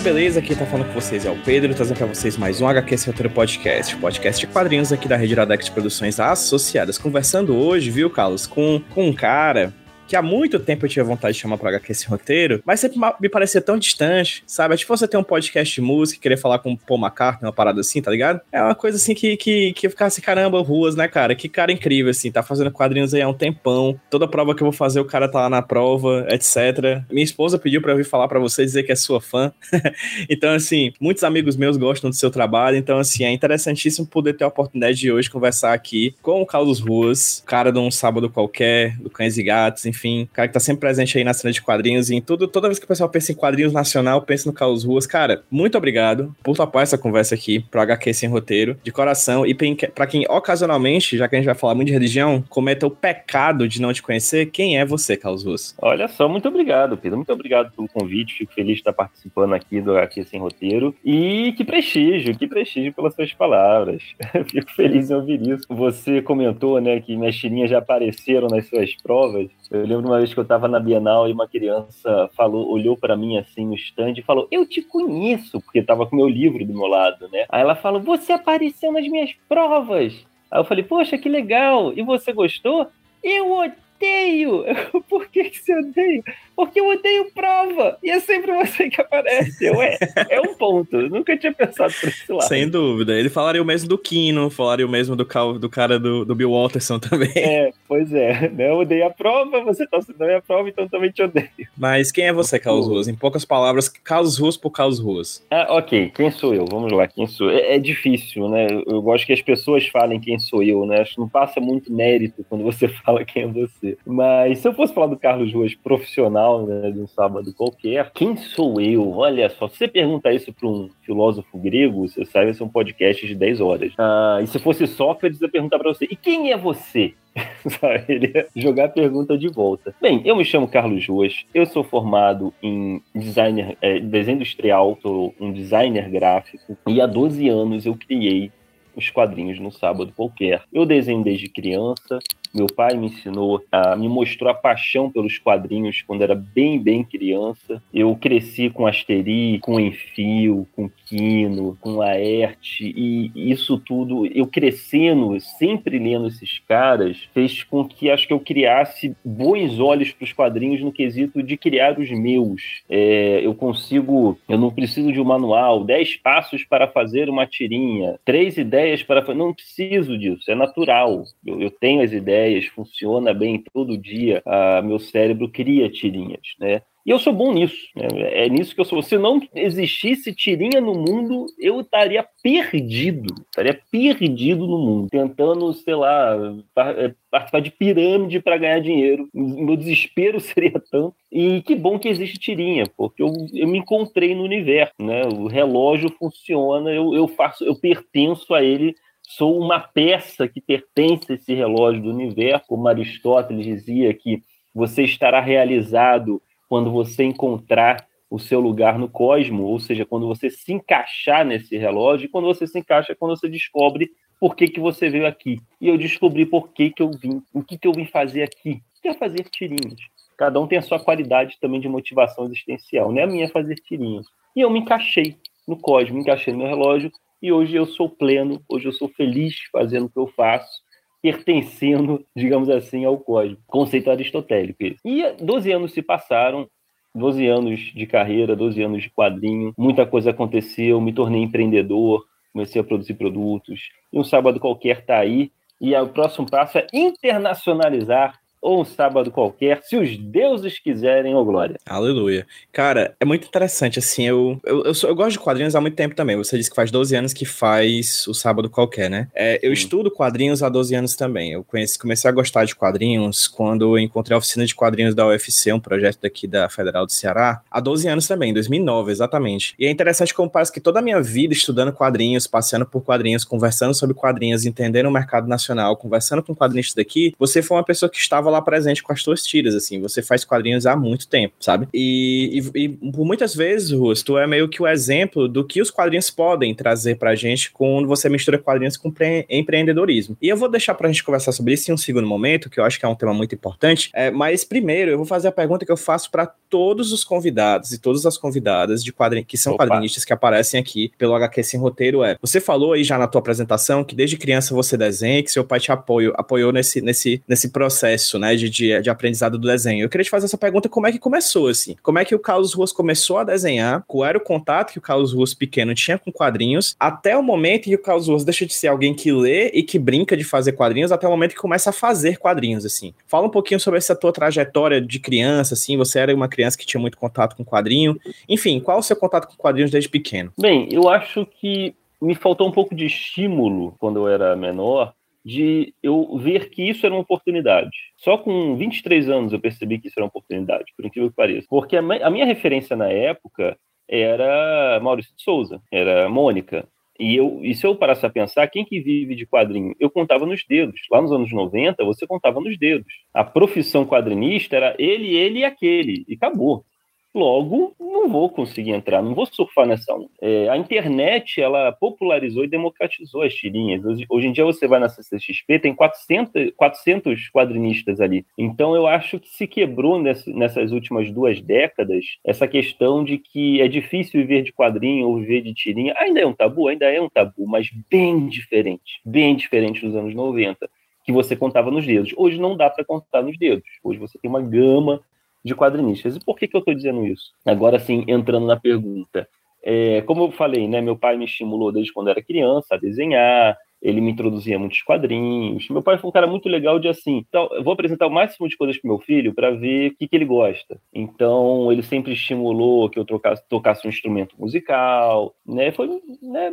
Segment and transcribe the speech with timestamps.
[0.00, 0.40] beleza?
[0.40, 3.30] Aqui tá falando com vocês é o Pedro, trazendo pra vocês mais um HQ Roteiro
[3.30, 6.96] Podcast, podcast de quadrinhos aqui da Rede Iradex Produções Associadas.
[6.96, 9.74] Conversando hoje, viu, Carlos, com, com um cara
[10.10, 12.98] que há muito tempo eu tinha vontade de chamar pro HQ Sem Roteiro, mas sempre
[13.20, 14.74] me parecia tão distante, sabe?
[14.74, 17.46] É tipo você ter um podcast de música e querer falar com o Paul McCartney,
[17.46, 18.40] uma parada assim, tá ligado?
[18.50, 21.36] É uma coisa assim que, que, que eu ficava assim, caramba, ruas, né, cara?
[21.36, 24.00] Que cara incrível, assim, tá fazendo quadrinhos aí há um tempão.
[24.10, 27.04] Toda prova que eu vou fazer, o cara tá lá na prova, etc.
[27.08, 29.52] Minha esposa pediu pra eu vir falar pra você, dizer que é sua fã.
[30.28, 34.44] Então, assim, muitos amigos meus gostam do seu trabalho, então, assim, é interessantíssimo poder ter
[34.44, 38.96] a oportunidade de hoje conversar aqui com o Carlos Ruas, cara de um sábado qualquer,
[38.98, 39.99] do Cães e Gatos, enfim,
[40.32, 42.78] cara que tá sempre presente aí na cena de quadrinhos e em tudo, toda vez
[42.78, 45.06] que o pessoal pensa em quadrinhos nacional, pensa no Carlos Ruas.
[45.06, 49.54] Cara, muito obrigado por topar essa conversa aqui pro HQ Sem Roteiro, de coração, e
[49.94, 53.68] pra quem ocasionalmente, já que a gente vai falar muito de religião, cometa o pecado
[53.68, 55.74] de não te conhecer, quem é você, Carlos Ruas?
[55.80, 57.18] Olha só, muito obrigado, Pedro.
[57.18, 58.34] Muito obrigado pelo convite.
[58.34, 60.94] Fico feliz de estar participando aqui do HQ Sem Roteiro.
[61.04, 64.02] E que prestígio, que prestígio pelas suas palavras.
[64.50, 65.64] Fico feliz em ouvir isso.
[65.68, 69.48] Você comentou, né, que minhas tirinhas já apareceram nas suas provas.
[69.70, 73.16] Eu lembro uma vez que eu estava na Bienal e uma criança falou, olhou para
[73.16, 76.72] mim assim no stand e falou: Eu te conheço, porque estava com meu livro do
[76.72, 77.44] meu lado, né?
[77.48, 80.14] Aí ela falou: Você apareceu nas minhas provas.
[80.50, 81.92] Aí eu falei: Poxa, que legal.
[81.94, 82.86] E você gostou?
[83.22, 84.64] Eu odeio.
[85.08, 86.22] Por que, que você odeia?
[86.60, 87.96] Porque eu odeio prova.
[88.02, 89.64] E é sempre você que aparece.
[89.64, 89.96] Eu, é,
[90.28, 90.94] é um ponto.
[90.94, 92.46] Eu nunca tinha pensado por esse lado.
[92.48, 93.18] Sem dúvida.
[93.18, 96.34] Ele falaria o mesmo do Kino, falaria o mesmo do, cal- do cara do, do
[96.34, 97.30] Bill Walterson também.
[97.34, 98.48] É, pois é.
[98.50, 98.68] Né?
[98.70, 101.48] Eu odeio a prova, você tá estudando a minha prova, então também te odeio.
[101.78, 103.08] Mas quem é você, Carlos Ruas?
[103.08, 105.44] Em poucas palavras, Carlos Ruas por Carlos Ruas.
[105.50, 106.66] Ah, ok, quem sou eu?
[106.66, 107.56] Vamos lá, quem sou eu?
[107.58, 108.66] É, é difícil, né?
[108.70, 111.00] Eu, eu gosto que as pessoas falem quem sou eu, né?
[111.00, 113.96] Acho que não passa muito mérito quando você fala quem é você.
[114.06, 118.36] Mas se eu fosse falar do Carlos Ruas profissional, né, de um sábado qualquer, quem
[118.36, 119.10] sou eu?
[119.10, 122.68] Olha só, se você perguntar isso para um filósofo grego, você sabe vai ser um
[122.68, 123.92] podcast de 10 horas.
[123.98, 127.14] Ah, e se fosse Sócrates, eu ia perguntar para você, e quem é você?
[128.08, 129.94] Ele ia jogar a pergunta de volta.
[130.00, 135.34] Bem, eu me chamo Carlos Ruas, eu sou formado em designer, eh, desenho industrial, sou
[135.40, 138.50] um designer gráfico, e há 12 anos eu criei
[138.96, 140.62] os quadrinhos no sábado qualquer.
[140.72, 142.18] Eu desenho desde criança,
[142.52, 147.04] meu pai me ensinou, a, me mostrou a paixão pelos quadrinhos quando era bem, bem
[147.04, 147.82] criança.
[147.92, 155.38] Eu cresci com Asteri, com Enfio, com Quino, com Laerte, e isso tudo, eu crescendo,
[155.40, 160.32] sempre lendo esses caras, fez com que acho que eu criasse bons olhos para os
[160.32, 162.82] quadrinhos no quesito de criar os meus.
[162.88, 168.18] É, eu consigo, eu não preciso de um manual, 10 passos para fazer uma tirinha,
[168.24, 169.38] três ideias para fazer.
[169.38, 171.24] Não preciso disso, é natural.
[171.44, 174.42] Eu, eu tenho as ideias, funciona bem todo dia.
[174.84, 176.82] Meu cérebro cria tirinhas, né?
[177.04, 177.76] E eu sou bom nisso.
[177.96, 178.44] né?
[178.44, 179.02] É nisso que eu sou.
[179.02, 183.34] Se não existisse tirinha no mundo, eu estaria perdido.
[183.46, 185.08] Estaria perdido no mundo.
[185.10, 186.36] Tentando, sei lá,
[186.76, 189.28] eh, participar de pirâmide para ganhar dinheiro.
[189.32, 191.14] Meu desespero seria tanto.
[191.32, 194.94] E que bom que existe tirinha, porque eu, eu me encontrei no universo.
[195.00, 195.22] Né?
[195.24, 198.94] O relógio funciona, eu, eu faço, eu pertenço a ele
[199.36, 204.42] sou uma peça que pertence a esse relógio do universo, como Aristóteles dizia que
[204.74, 210.50] você estará realizado quando você encontrar o seu lugar no cosmo, ou seja, quando você
[210.50, 214.68] se encaixar nesse relógio, e quando você se encaixa, é quando você descobre por que,
[214.68, 215.58] que você veio aqui.
[215.80, 218.80] E eu descobri por que, que eu vim, o que, que eu vim fazer aqui,
[219.02, 220.00] que é fazer tirinhas.
[220.36, 223.22] Cada um tem a sua qualidade também de motivação existencial, né?
[223.22, 224.26] A minha é fazer tirinhas.
[224.56, 225.36] E eu me encaixei
[225.68, 229.08] no cosmo, me encaixei no meu relógio, e hoje eu sou pleno, hoje eu sou
[229.08, 230.80] feliz fazendo o que eu faço,
[231.22, 233.58] pertencendo, digamos assim, ao cosmos.
[233.66, 234.78] Conceito aristotélico.
[235.04, 236.68] E 12 anos se passaram,
[237.14, 242.80] 12 anos de carreira, 12 anos de quadrinho, muita coisa aconteceu, me tornei empreendedor, comecei
[242.80, 245.50] a produzir produtos, e um sábado qualquer tá aí,
[245.80, 251.44] e o próximo passo é internacionalizar ou um sábado qualquer, se os deuses quiserem, ô
[251.44, 251.76] glória.
[251.86, 252.46] Aleluia.
[252.72, 255.94] Cara, é muito interessante, assim, eu, eu, eu, sou, eu, gosto de quadrinhos há muito
[255.94, 256.36] tempo também.
[256.36, 259.28] Você disse que faz 12 anos que faz o sábado qualquer, né?
[259.34, 261.52] É, eu estudo quadrinhos há 12 anos também.
[261.52, 265.26] Eu conheci, comecei a gostar de quadrinhos quando eu encontrei a oficina de quadrinhos da
[265.26, 269.74] UFC, um projeto daqui da Federal do Ceará, há 12 anos também, em 2009, exatamente.
[269.78, 273.44] E é interessante como parece que toda a minha vida estudando quadrinhos, passeando por quadrinhos,
[273.44, 278.10] conversando sobre quadrinhos, entendendo o mercado nacional, conversando com quadrinistas daqui, você foi uma pessoa
[278.10, 281.54] que estava lá presente com as suas tiras, assim, você faz quadrinhos há muito tempo,
[281.60, 281.88] sabe?
[281.92, 285.80] E, e, e por muitas vezes, Ruas, tu é meio que o exemplo do que
[285.80, 289.12] os quadrinhos podem trazer pra gente quando você mistura quadrinhos com
[289.48, 290.36] empreendedorismo.
[290.40, 292.84] E eu vou deixar pra gente conversar sobre isso em um segundo momento, que eu
[292.84, 295.84] acho que é um tema muito importante, é, mas primeiro eu vou fazer a pergunta
[295.84, 299.74] que eu faço para todos os convidados e todas as convidadas de quadrinhos que são
[299.74, 299.86] Opa.
[299.86, 303.40] quadrinistas que aparecem aqui pelo HQ Sem Roteiro é, você falou aí já na tua
[303.40, 307.70] apresentação que desde criança você desenha, que seu pai te apoiou, apoiou nesse, nesse, nesse
[307.70, 310.04] processo, né, de, de, de aprendizado do desenho.
[310.04, 311.96] Eu queria te fazer essa pergunta, como é que começou, assim?
[312.02, 314.02] Como é que o Carlos Ruas começou a desenhar?
[314.08, 316.96] Qual era o contato que o Carlos Ruas pequeno tinha com quadrinhos?
[316.98, 319.82] Até o momento em que o Carlos Ruas deixa de ser alguém que lê e
[319.82, 323.14] que brinca de fazer quadrinhos, até o momento que começa a fazer quadrinhos, assim.
[323.26, 326.86] Fala um pouquinho sobre essa tua trajetória de criança, assim, você era uma criança que
[326.86, 328.18] tinha muito contato com quadrinho.
[328.48, 330.52] Enfim, qual o seu contato com quadrinhos desde pequeno?
[330.58, 335.14] Bem, eu acho que me faltou um pouco de estímulo quando eu era menor,
[335.44, 337.90] de eu ver que isso era uma oportunidade.
[338.16, 341.66] Só com 23 anos eu percebi que isso era uma oportunidade, por incrível que pareça.
[341.68, 343.76] Porque a, minha referência na época
[344.08, 346.86] era Maurício de Souza, era Mônica.
[347.18, 349.94] E, eu, e se eu parasse a pensar, quem que vive de quadrinho?
[350.00, 351.00] Eu contava nos dedos.
[351.10, 353.12] Lá nos anos 90, você contava nos dedos.
[353.34, 356.24] A profissão quadrinista era ele, ele e aquele.
[356.26, 356.84] E acabou.
[357.32, 360.28] Logo, não vou conseguir entrar, não vou surfar nessa onda.
[360.40, 364.04] É, a internet, ela popularizou e democratizou as tirinhas.
[364.04, 368.44] Hoje, hoje, em dia você vai na CCXP, tem 400, 400 quadrinistas ali.
[368.58, 373.80] Então eu acho que se quebrou nessa, nessas últimas duas décadas essa questão de que
[373.80, 376.14] é difícil viver de quadrinho ou viver de tirinha.
[376.18, 380.34] Ainda é um tabu, ainda é um tabu, mas bem diferente, bem diferente dos anos
[380.34, 380.90] 90
[381.24, 382.32] que você contava nos dedos.
[382.36, 383.88] Hoje não dá para contar nos dedos.
[384.02, 385.20] Hoje você tem uma gama
[385.64, 386.36] de quadrinistas.
[386.36, 387.52] E por que, que eu estou dizendo isso?
[387.64, 389.48] Agora sim, entrando na pergunta.
[389.82, 393.76] É, como eu falei, né, meu pai me estimulou desde quando era criança a desenhar,
[394.00, 395.88] ele me introduzia muitos quadrinhos.
[395.90, 398.76] Meu pai foi um cara muito legal de assim, então, vou apresentar o máximo de
[398.76, 400.98] coisas para meu filho para ver o que, que, ele gosta.
[401.12, 405.92] Então, ele sempre estimulou que eu tocasse, tocasse um instrumento musical, né?
[405.92, 406.08] Foi
[406.42, 406.72] né,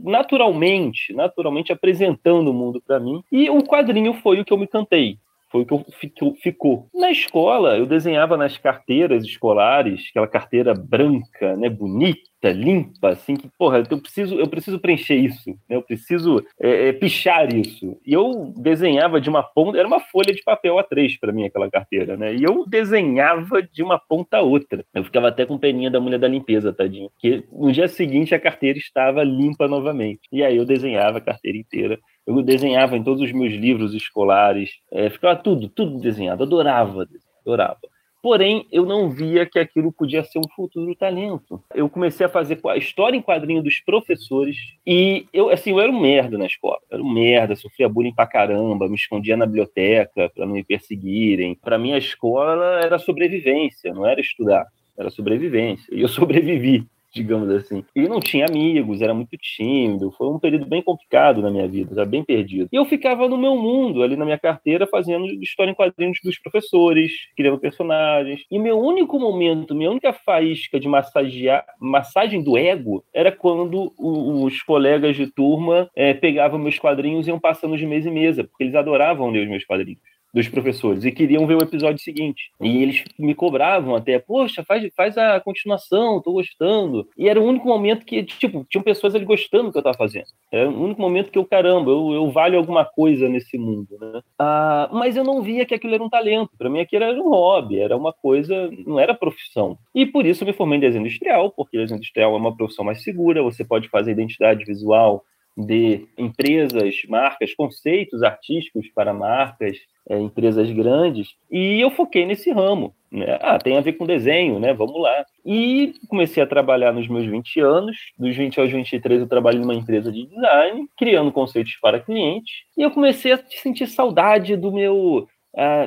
[0.00, 3.22] naturalmente, naturalmente apresentando o mundo para mim.
[3.30, 5.18] E o quadrinho foi o que eu me cantei.
[5.54, 6.88] Foi o que ficou.
[6.92, 13.48] Na escola, eu desenhava nas carteiras escolares, aquela carteira branca, né, bonita, limpa, assim, que,
[13.56, 17.96] porra, eu preciso, eu preciso preencher isso, né, eu preciso é, é, pichar isso.
[18.04, 21.70] E eu desenhava de uma ponta, era uma folha de papel A3 para mim aquela
[21.70, 24.84] carteira, né, e eu desenhava de uma ponta a outra.
[24.92, 28.40] Eu ficava até com peninha da mulher da limpeza, tadinho, que no dia seguinte a
[28.40, 30.22] carteira estava limpa novamente.
[30.32, 34.70] E aí eu desenhava a carteira inteira eu desenhava em todos os meus livros escolares,
[34.90, 37.06] é, ficava tudo, tudo desenhado, adorava,
[37.42, 37.78] adorava.
[38.24, 41.62] Porém, eu não via que aquilo podia ser um futuro talento.
[41.74, 44.56] Eu comecei a fazer a história em quadrinho dos professores
[44.86, 46.78] e eu, assim, eu era um merda na escola.
[46.90, 50.64] Eu era um merda, sofria bullying pra caramba, me escondia na biblioteca para não me
[50.64, 51.54] perseguirem.
[51.54, 54.64] Para mim, a escola era sobrevivência, não era estudar,
[54.96, 55.94] era sobrevivência.
[55.94, 57.84] E eu sobrevivi digamos assim.
[57.94, 61.94] E não tinha amigos, era muito tímido, foi um período bem complicado na minha vida,
[61.94, 62.68] já bem perdido.
[62.72, 66.38] E eu ficava no meu mundo, ali na minha carteira, fazendo história em quadrinhos dos
[66.38, 68.44] professores, criando personagens.
[68.50, 74.62] E meu único momento, minha única faísca de massagear, massagem do ego, era quando os
[74.62, 78.64] colegas de turma é, pegavam meus quadrinhos e iam passando de mesa em mesa, porque
[78.64, 82.50] eles adoravam ler os meus quadrinhos dos professores e queriam ver o episódio seguinte.
[82.60, 87.08] E eles me cobravam até, poxa, faz, faz a continuação, tô gostando.
[87.16, 89.96] E era o único momento que, tipo, tinham pessoas ali gostando do que eu tava
[89.96, 90.26] fazendo.
[90.50, 94.20] Era o único momento que eu, caramba, eu, eu valho alguma coisa nesse mundo, né?
[94.36, 96.50] Ah, mas eu não via que aquilo era um talento.
[96.58, 99.78] Para mim aquilo era um hobby, era uma coisa, não era profissão.
[99.94, 102.84] E por isso eu me formei em desenho industrial, porque desenho industrial é uma profissão
[102.84, 105.24] mais segura, você pode fazer identidade visual
[105.56, 112.94] de empresas, marcas, conceitos artísticos para marcas, é, empresas grandes, e eu foquei nesse ramo.
[113.10, 113.38] Né?
[113.40, 114.74] Ah, tem a ver com desenho, né?
[114.74, 115.24] Vamos lá.
[115.46, 117.96] E comecei a trabalhar nos meus 20 anos.
[118.18, 122.64] Dos 20 aos 23 eu trabalhei numa empresa de design, criando conceitos para clientes.
[122.76, 125.28] E eu comecei a sentir saudade do meu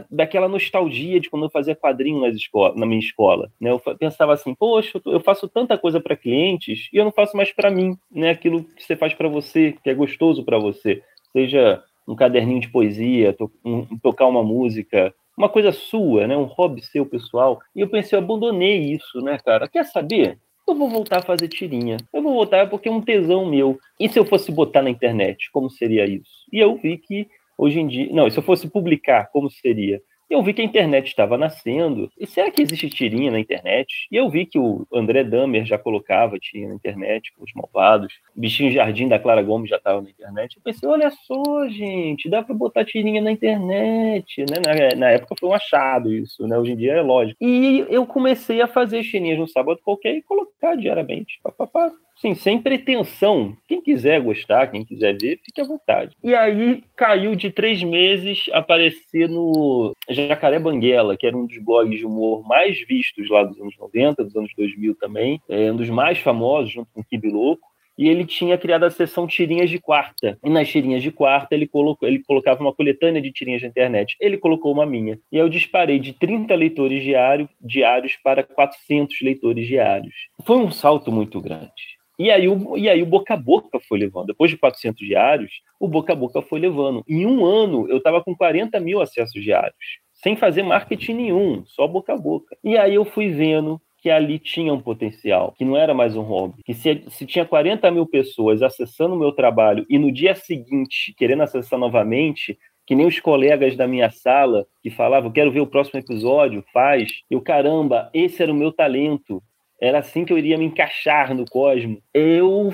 [0.09, 3.51] Daquela nostalgia de quando eu fazia quadrinho nas escola, na minha escola.
[3.59, 3.71] Né?
[3.71, 7.51] Eu pensava assim, poxa, eu faço tanta coisa para clientes e eu não faço mais
[7.51, 8.29] para mim, né?
[8.29, 11.01] Aquilo que você faz para você, que é gostoso para você,
[11.33, 16.37] seja um caderninho de poesia, to um, tocar uma música, uma coisa sua, né?
[16.37, 17.59] Um hobby seu pessoal.
[17.75, 19.67] E eu pensei, eu abandonei isso, né, cara?
[19.67, 20.39] Quer saber?
[20.67, 21.97] Eu vou voltar a fazer tirinha.
[22.13, 23.77] Eu vou voltar porque é um tesão meu.
[23.99, 26.45] E se eu fosse botar na internet, como seria isso?
[26.51, 27.27] E eu vi que
[27.57, 28.09] hoje em dia.
[28.11, 30.01] Não, se eu fosse publicar, como seria?
[30.29, 32.11] eu vi que a internet estava nascendo.
[32.17, 34.07] E será que existe tirinha na internet?
[34.11, 38.13] E eu vi que o André Damer já colocava tirinha na internet, os malvados.
[38.35, 40.57] O Bichinho Jardim da Clara Gomes já estava na internet.
[40.57, 44.39] Eu pensei, olha só, gente, dá para botar tirinha na internet.
[44.39, 44.57] Né?
[44.65, 46.57] Na, na, época foi um achado isso, né?
[46.57, 47.37] Hoje em dia é lógico.
[47.41, 51.39] E eu comecei a fazer tirinhas no sábado qualquer e colocar diariamente.
[51.41, 51.91] Pá, pá, pá.
[52.17, 53.55] Sim, sem pretensão.
[53.67, 56.15] Quem quiser gostar, quem quiser ver, fique à vontade.
[56.23, 61.99] E aí caiu de três meses aparecer no Jacaré Banguela, que era um dos blogs
[61.99, 65.89] de humor mais vistos lá dos anos 90, dos anos 2000 também, é um dos
[65.89, 69.79] mais famosos, junto com o Kibi Louco e ele tinha criado a seção tirinhas de
[69.79, 70.37] quarta.
[70.43, 74.15] E nas tirinhas de quarta ele colocou, ele colocava uma coletânea de tirinhas na internet.
[74.21, 75.19] Ele colocou uma minha.
[75.31, 80.13] E eu disparei de 30 leitores diário, diários para 400 leitores diários.
[80.45, 81.96] Foi um salto muito grande.
[82.17, 84.27] E aí, o, e aí o boca a boca foi levando.
[84.27, 87.03] Depois de 400 diários, o boca a boca foi levando.
[87.07, 89.75] Em um ano, eu estava com 40 mil acessos diários,
[90.13, 92.57] sem fazer marketing nenhum, só boca a boca.
[92.63, 96.21] E aí eu fui vendo que ali tinha um potencial, que não era mais um
[96.21, 96.63] hobby.
[96.63, 101.13] Que se, se tinha 40 mil pessoas acessando o meu trabalho e no dia seguinte
[101.17, 105.67] querendo acessar novamente, que nem os colegas da minha sala que falavam, quero ver o
[105.67, 107.11] próximo episódio, faz.
[107.29, 109.43] Eu, caramba, esse era o meu talento
[109.79, 112.01] era assim que eu iria me encaixar no Cosmo.
[112.13, 112.73] Eu,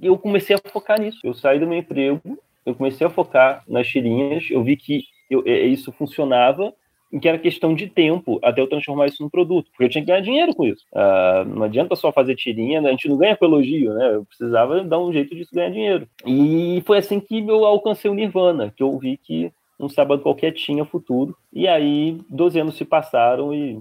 [0.00, 1.18] eu comecei a focar nisso.
[1.22, 2.20] Eu saí do meu emprego,
[2.64, 6.72] eu comecei a focar nas tirinhas, eu vi que eu, isso funcionava
[7.12, 10.02] e que era questão de tempo até eu transformar isso num produto, porque eu tinha
[10.02, 10.84] que ganhar dinheiro com isso.
[10.92, 14.14] Uh, não adianta só fazer tirinha, a gente não ganha com elogio, né?
[14.14, 16.08] Eu precisava dar um jeito disso ganhar dinheiro.
[16.26, 19.50] E foi assim que eu alcancei o Nirvana, que eu vi que
[19.80, 21.36] um sábado qualquer tinha futuro.
[21.52, 23.78] E aí, 12 anos se passaram e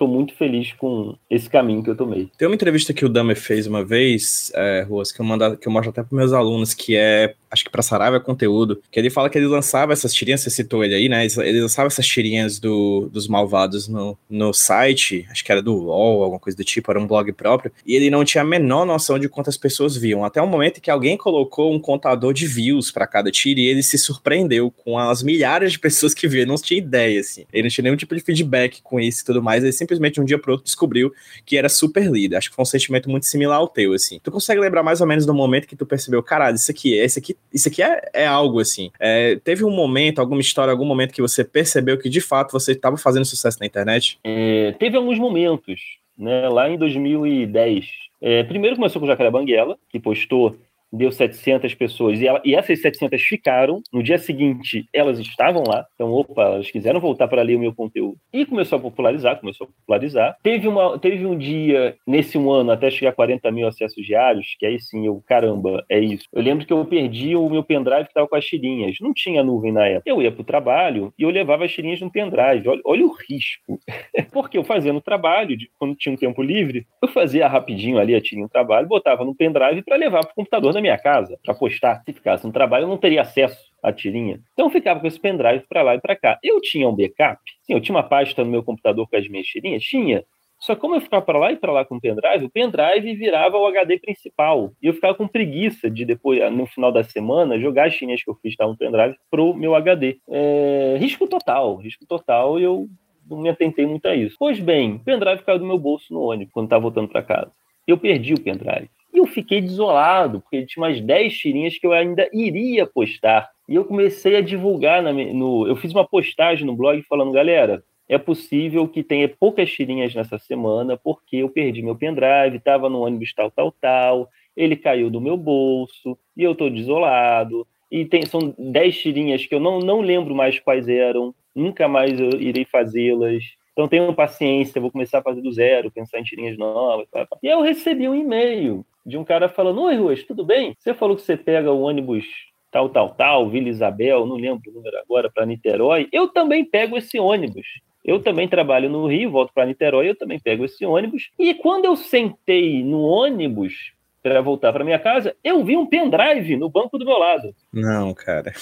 [0.00, 2.30] estou muito feliz com esse caminho que eu tomei.
[2.38, 5.68] Tem uma entrevista que o Damer fez uma vez, é, Ruas, que eu, mando, que
[5.68, 8.98] eu mostro até para meus alunos, que é, acho que para Saraiva é conteúdo, que
[8.98, 11.26] ele fala que ele lançava essas tirinhas, você citou ele aí, né?
[11.26, 16.22] Ele lançava essas tirinhas do, dos malvados no, no site, acho que era do UOL,
[16.22, 19.18] alguma coisa do tipo, era um blog próprio, e ele não tinha a menor noção
[19.18, 23.06] de quantas pessoas viam, até o momento que alguém colocou um contador de views para
[23.06, 26.56] cada tira e ele se surpreendeu com as milhares de pessoas que viam, ele não
[26.56, 27.44] tinha ideia, assim.
[27.52, 30.20] Ele não tinha nenhum tipo de feedback com isso e tudo mais, ele sempre simplesmente
[30.20, 31.12] um dia pro outro descobriu
[31.44, 32.36] que era super líder.
[32.36, 34.20] Acho que foi um sentimento muito similar ao teu, assim.
[34.22, 37.04] Tu consegue lembrar mais ou menos do momento que tu percebeu, caralho, isso aqui é,
[37.04, 38.90] isso aqui, isso aqui é, é algo, assim.
[39.00, 42.72] É, teve um momento, alguma história, algum momento que você percebeu que de fato você
[42.72, 44.18] estava fazendo sucesso na internet?
[44.24, 45.80] É, teve alguns momentos,
[46.16, 46.48] né?
[46.48, 47.86] Lá em 2010.
[48.22, 50.56] É, primeiro começou com o Jacaré Banguela, que postou
[50.92, 53.82] deu 700 pessoas e, ela, e essas 700 ficaram.
[53.92, 55.86] No dia seguinte, elas estavam lá.
[55.94, 58.16] Então, opa, elas quiseram voltar para ler o meu conteúdo.
[58.32, 60.36] E começou a popularizar, começou a popularizar.
[60.42, 64.54] Teve, uma, teve um dia, nesse um ano, até chegar a 40 mil acessos diários,
[64.58, 66.24] que aí sim, eu, caramba, é isso.
[66.32, 68.96] Eu lembro que eu perdi o meu pendrive que estava com as tirinhas.
[69.00, 70.10] Não tinha nuvem na época.
[70.10, 72.68] Eu ia para o trabalho e eu levava as tirinhas no pendrive.
[72.68, 73.78] Olha, olha o risco.
[74.32, 78.20] Porque eu fazia no trabalho, quando tinha um tempo livre, eu fazia rapidinho ali a
[78.20, 81.54] tirinha no trabalho, botava no pendrive para levar para o computador da minha casa para
[81.54, 82.02] postar.
[82.04, 84.40] Se ficasse no trabalho, eu não teria acesso à tirinha.
[84.52, 86.38] Então eu ficava com esse pendrive para lá e para cá.
[86.42, 89.46] Eu tinha um backup, sim, eu tinha uma pasta no meu computador com as minhas
[89.46, 89.82] tirinhas?
[89.82, 90.24] Tinha.
[90.60, 93.14] Só que como eu ficava para lá e para lá com o pendrive, o pendrive
[93.14, 94.72] virava o HD principal.
[94.82, 98.28] E eu ficava com preguiça de depois, no final da semana, jogar as tirinhas que
[98.28, 100.18] eu fiz tá, no pendrive pro meu HD.
[100.28, 102.86] É, risco total, risco total, e eu
[103.28, 104.36] não me atentei muito a isso.
[104.38, 107.50] Pois bem, o pendrive caiu do meu bolso no ônibus quando estava voltando para casa.
[107.86, 108.90] Eu perdi o pendrive.
[109.20, 113.50] Eu fiquei desolado, porque tinha umas 10 tirinhas que eu ainda iria postar.
[113.68, 115.66] E eu comecei a divulgar na, no.
[115.68, 120.38] Eu fiz uma postagem no blog falando, galera, é possível que tenha poucas tirinhas nessa
[120.38, 125.20] semana, porque eu perdi meu pendrive, estava no ônibus tal, tal, tal, ele caiu do
[125.20, 127.66] meu bolso, e eu estou desolado.
[127.90, 132.18] E tem, são 10 tirinhas que eu não, não lembro mais quais eram, nunca mais
[132.18, 133.44] eu irei fazê-las.
[133.74, 137.06] Então tenham paciência, vou começar a fazer do zero, pensar em tirinhas novas.
[137.42, 140.74] E eu recebi um e-mail de um cara falando: Oi, Ruas, tudo bem?
[140.78, 142.24] Você falou que você pega o ônibus
[142.70, 146.08] tal, tal, tal, Vila Isabel, não lembro o número agora, para Niterói.
[146.12, 147.66] Eu também pego esse ônibus.
[148.04, 151.30] Eu também trabalho no Rio, volto para Niterói, eu também pego esse ônibus.
[151.38, 156.56] E quando eu sentei no ônibus para voltar para minha casa, eu vi um pendrive
[156.56, 157.54] no banco do meu lado.
[157.72, 158.52] Não, cara.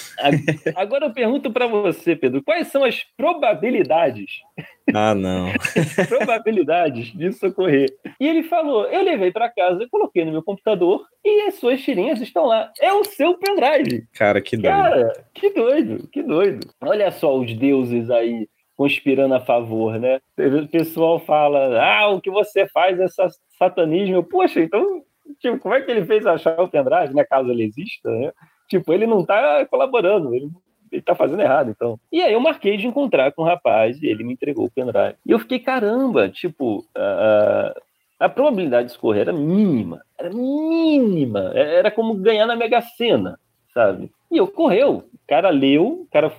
[0.75, 4.41] Agora eu pergunto para você, Pedro, quais são as probabilidades?
[4.93, 5.51] Ah, não.
[6.07, 7.89] probabilidades disso ocorrer.
[8.19, 12.21] E ele falou: eu levei para casa, coloquei no meu computador e as suas tirinhas
[12.21, 12.71] estão lá.
[12.79, 14.07] É o seu pendrive.
[14.13, 14.73] Cara, que doido.
[14.73, 16.67] Cara, que doido, que doido.
[16.81, 18.47] Olha só os deuses aí
[18.79, 20.21] conspirando a favor, né?
[20.37, 23.07] O pessoal fala, ah, o que você faz é
[23.57, 24.23] satanismo.
[24.23, 25.03] Poxa, então,
[25.39, 27.23] tipo, como é que ele fez achar o pendrive, né?
[27.23, 28.31] Caso ele exista, né?
[28.67, 30.49] Tipo, ele não tá colaborando, ele,
[30.91, 31.99] ele tá fazendo errado, então.
[32.11, 35.15] E aí eu marquei de encontrar com o rapaz e ele me entregou o pendrive.
[35.25, 37.81] E eu fiquei, caramba, tipo, uh,
[38.19, 43.39] a probabilidade de escorrer era mínima, era mínima, era como ganhar na Mega Sena,
[43.73, 44.11] sabe?
[44.31, 45.03] E ocorreu.
[45.13, 46.31] O cara leu, o cara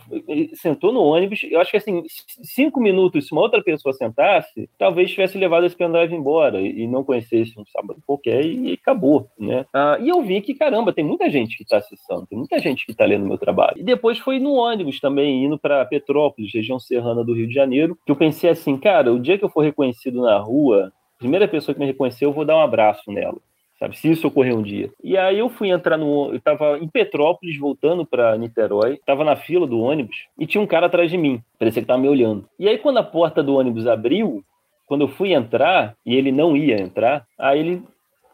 [0.55, 1.41] sentou no ônibus.
[1.49, 2.03] Eu acho que assim,
[2.43, 7.05] cinco minutos, se uma outra pessoa sentasse, talvez tivesse levado esse pendrive embora e não
[7.05, 9.65] conhecesse um sábado qualquer e acabou, né?
[9.73, 12.85] Ah, e eu vi que, caramba, tem muita gente que está acessando, tem muita gente
[12.85, 13.79] que está lendo meu trabalho.
[13.79, 17.97] E depois foi no ônibus também, indo para Petrópolis, região serrana do Rio de Janeiro,
[18.05, 21.75] que eu pensei assim, cara, o dia que eu for reconhecido na rua, primeira pessoa
[21.75, 23.39] que me reconheceu, eu vou dar um abraço nela
[23.81, 23.99] sabe?
[23.99, 24.93] Se isso ocorrer um dia.
[25.03, 26.29] E aí eu fui entrar no.
[26.29, 30.67] Eu estava em Petrópolis, voltando para Niterói, estava na fila do ônibus e tinha um
[30.67, 31.43] cara atrás de mim.
[31.59, 32.47] Parecia que estava me olhando.
[32.59, 34.45] E aí, quando a porta do ônibus abriu,
[34.87, 37.83] quando eu fui entrar e ele não ia entrar, aí ele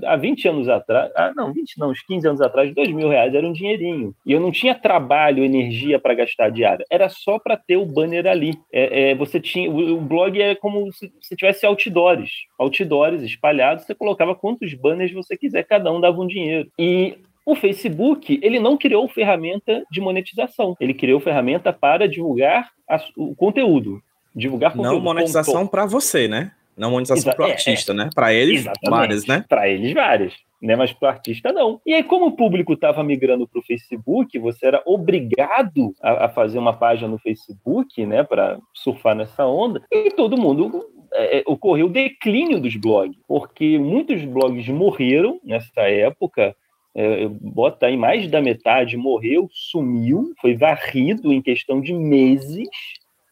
[0.04, 3.34] há 20 anos atrás, ah, não, 20 não, uns 15 anos atrás, 2 mil reais
[3.34, 4.14] era um dinheirinho.
[4.24, 6.84] E eu não tinha trabalho, energia para gastar diária.
[6.90, 8.58] Era só para ter o banner ali.
[8.72, 12.30] É, é, você tinha, o, o, blog é como se você tivesse outdoors.
[12.58, 16.70] Outdoors espalhados, você colocava quantos banners você quiser, cada um dava um dinheiro.
[16.78, 20.76] E o Facebook, ele não criou ferramenta de monetização.
[20.80, 24.02] Ele criou ferramenta para divulgar a, o conteúdo.
[24.34, 24.94] Divulgar conteúdo.
[24.94, 26.52] Não monetização para você, né?
[26.76, 28.10] Não monetização para o é, artista, é, né?
[28.14, 29.44] Para eles, várias, né?
[29.48, 30.34] Para eles, várias.
[30.60, 30.74] né?
[30.74, 31.80] Mas para o artista não.
[31.86, 36.28] E aí, como o público estava migrando para o Facebook, você era obrigado a, a,
[36.28, 38.24] fazer uma página no Facebook, né?
[38.24, 39.82] Para surfar nessa onda.
[39.90, 45.82] E todo mundo é, é, ocorreu o declínio dos blogs, porque muitos blogs morreram nessa
[45.82, 46.56] época.
[46.96, 52.68] É, bota aí mais da metade morreu, sumiu, foi varrido em questão de meses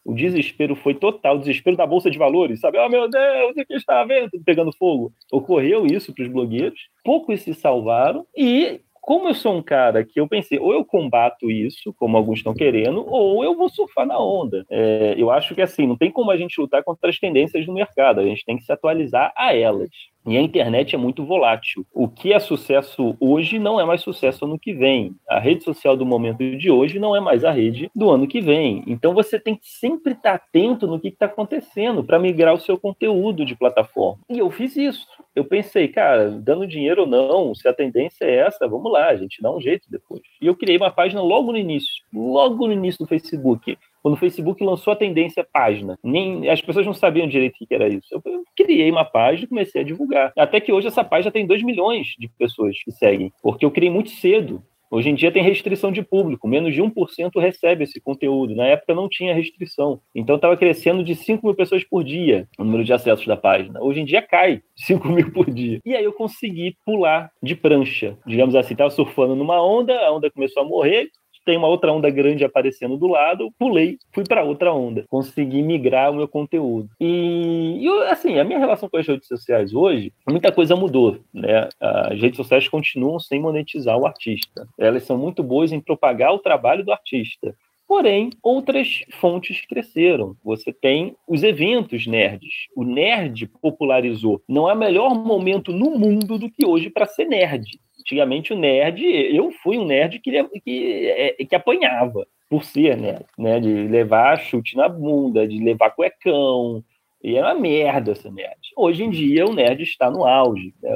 [0.05, 2.77] o desespero foi total, o desespero da Bolsa de Valores, sabe?
[2.77, 4.31] Oh, meu Deus, o que está vendo?
[4.45, 5.13] Pegando fogo.
[5.31, 10.17] Ocorreu isso para os blogueiros, poucos se salvaram e como eu sou um cara que
[10.17, 14.17] eu pensei, ou eu combato isso, como alguns estão querendo, ou eu vou surfar na
[14.17, 14.65] onda.
[14.69, 17.73] É, eu acho que assim, não tem como a gente lutar contra as tendências do
[17.73, 19.89] mercado, a gente tem que se atualizar a elas.
[20.25, 21.85] E a internet é muito volátil.
[21.93, 25.15] O que é sucesso hoje não é mais sucesso ano que vem.
[25.27, 28.39] A rede social do momento de hoje não é mais a rede do ano que
[28.39, 28.83] vem.
[28.87, 32.77] Então você tem que sempre estar atento no que está acontecendo para migrar o seu
[32.77, 34.21] conteúdo de plataforma.
[34.29, 35.05] E eu fiz isso.
[35.35, 39.15] Eu pensei, cara, dando dinheiro ou não, se a tendência é essa, vamos lá, a
[39.15, 40.21] gente dá um jeito depois.
[40.41, 44.17] E eu criei uma página logo no início, logo no início do Facebook quando o
[44.17, 45.97] Facebook lançou a tendência página.
[46.03, 48.07] Nem, as pessoas não sabiam direito o que era isso.
[48.11, 50.33] Eu, eu criei uma página e comecei a divulgar.
[50.37, 53.89] Até que hoje essa página tem 2 milhões de pessoas que seguem, porque eu criei
[53.89, 54.61] muito cedo.
[54.93, 58.55] Hoje em dia tem restrição de público, menos de 1% recebe esse conteúdo.
[58.55, 59.99] Na época não tinha restrição.
[60.13, 63.81] Então estava crescendo de 5 mil pessoas por dia o número de acessos da página.
[63.81, 65.79] Hoje em dia cai 5 mil por dia.
[65.83, 68.15] E aí eu consegui pular de prancha.
[68.23, 71.09] Digamos assim, estava surfando numa onda, a onda começou a morrer,
[71.45, 76.11] tem uma outra onda grande aparecendo do lado, pulei, fui para outra onda, consegui migrar
[76.11, 76.89] o meu conteúdo.
[76.99, 81.69] E, e, assim, a minha relação com as redes sociais hoje, muita coisa mudou, né?
[81.79, 84.67] As redes sociais continuam sem monetizar o artista.
[84.77, 87.55] Elas são muito boas em propagar o trabalho do artista.
[87.87, 90.35] Porém, outras fontes cresceram.
[90.43, 92.67] Você tem os eventos nerds.
[92.75, 94.41] O nerd popularizou.
[94.47, 97.79] Não há melhor momento no mundo do que hoje para ser nerd.
[98.03, 99.01] Antigamente o nerd,
[99.33, 103.61] eu fui um nerd que, que, é, que apanhava por ser nerd, né?
[103.61, 106.83] De levar chute na bunda, de levar cuecão.
[107.23, 108.59] E era uma merda essa nerd.
[108.75, 110.73] Hoje em dia o nerd está no auge.
[110.83, 110.91] Né?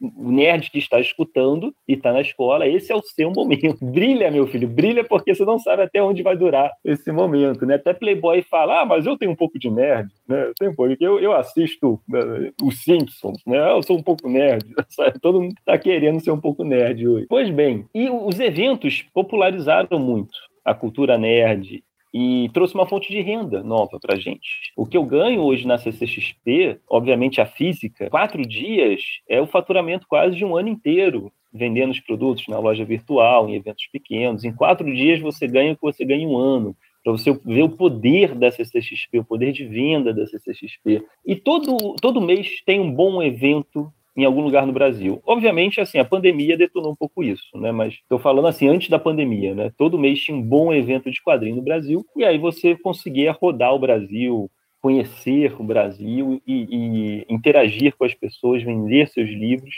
[0.00, 3.76] Nerd que está escutando e está na escola, esse é o seu momento.
[3.84, 7.74] Brilha, meu filho, brilha porque você não sabe até onde vai durar esse momento, né?
[7.74, 10.46] Até Playboy fala, ah, mas eu tenho um pouco de nerd, né?
[10.46, 13.70] Eu, tenho um pouco, eu, eu assisto né, os Simpsons, né?
[13.70, 14.64] Eu sou um pouco nerd,
[15.22, 17.26] todo mundo está querendo ser um pouco nerd hoje.
[17.28, 21.82] Pois bem, e os eventos popularizaram muito a cultura nerd
[22.12, 24.72] e trouxe uma fonte de renda nova para gente.
[24.76, 30.06] O que eu ganho hoje na CCXP, obviamente a física, quatro dias é o faturamento
[30.08, 34.44] quase de um ano inteiro vendendo os produtos na loja virtual, em eventos pequenos.
[34.44, 37.62] Em quatro dias você ganha o que você ganha em um ano para você ver
[37.62, 41.04] o poder da CCXP, o poder de venda da CCXP.
[41.24, 45.20] E todo, todo mês tem um bom evento em algum lugar no Brasil.
[45.26, 47.70] Obviamente, assim, a pandemia detonou um pouco isso, né?
[47.70, 49.70] Mas estou falando assim, antes da pandemia, né?
[49.76, 53.74] Todo mês tinha um bom evento de quadrinho no Brasil, e aí você conseguia rodar
[53.74, 54.50] o Brasil,
[54.80, 59.74] conhecer o Brasil e, e interagir com as pessoas, vender seus livros.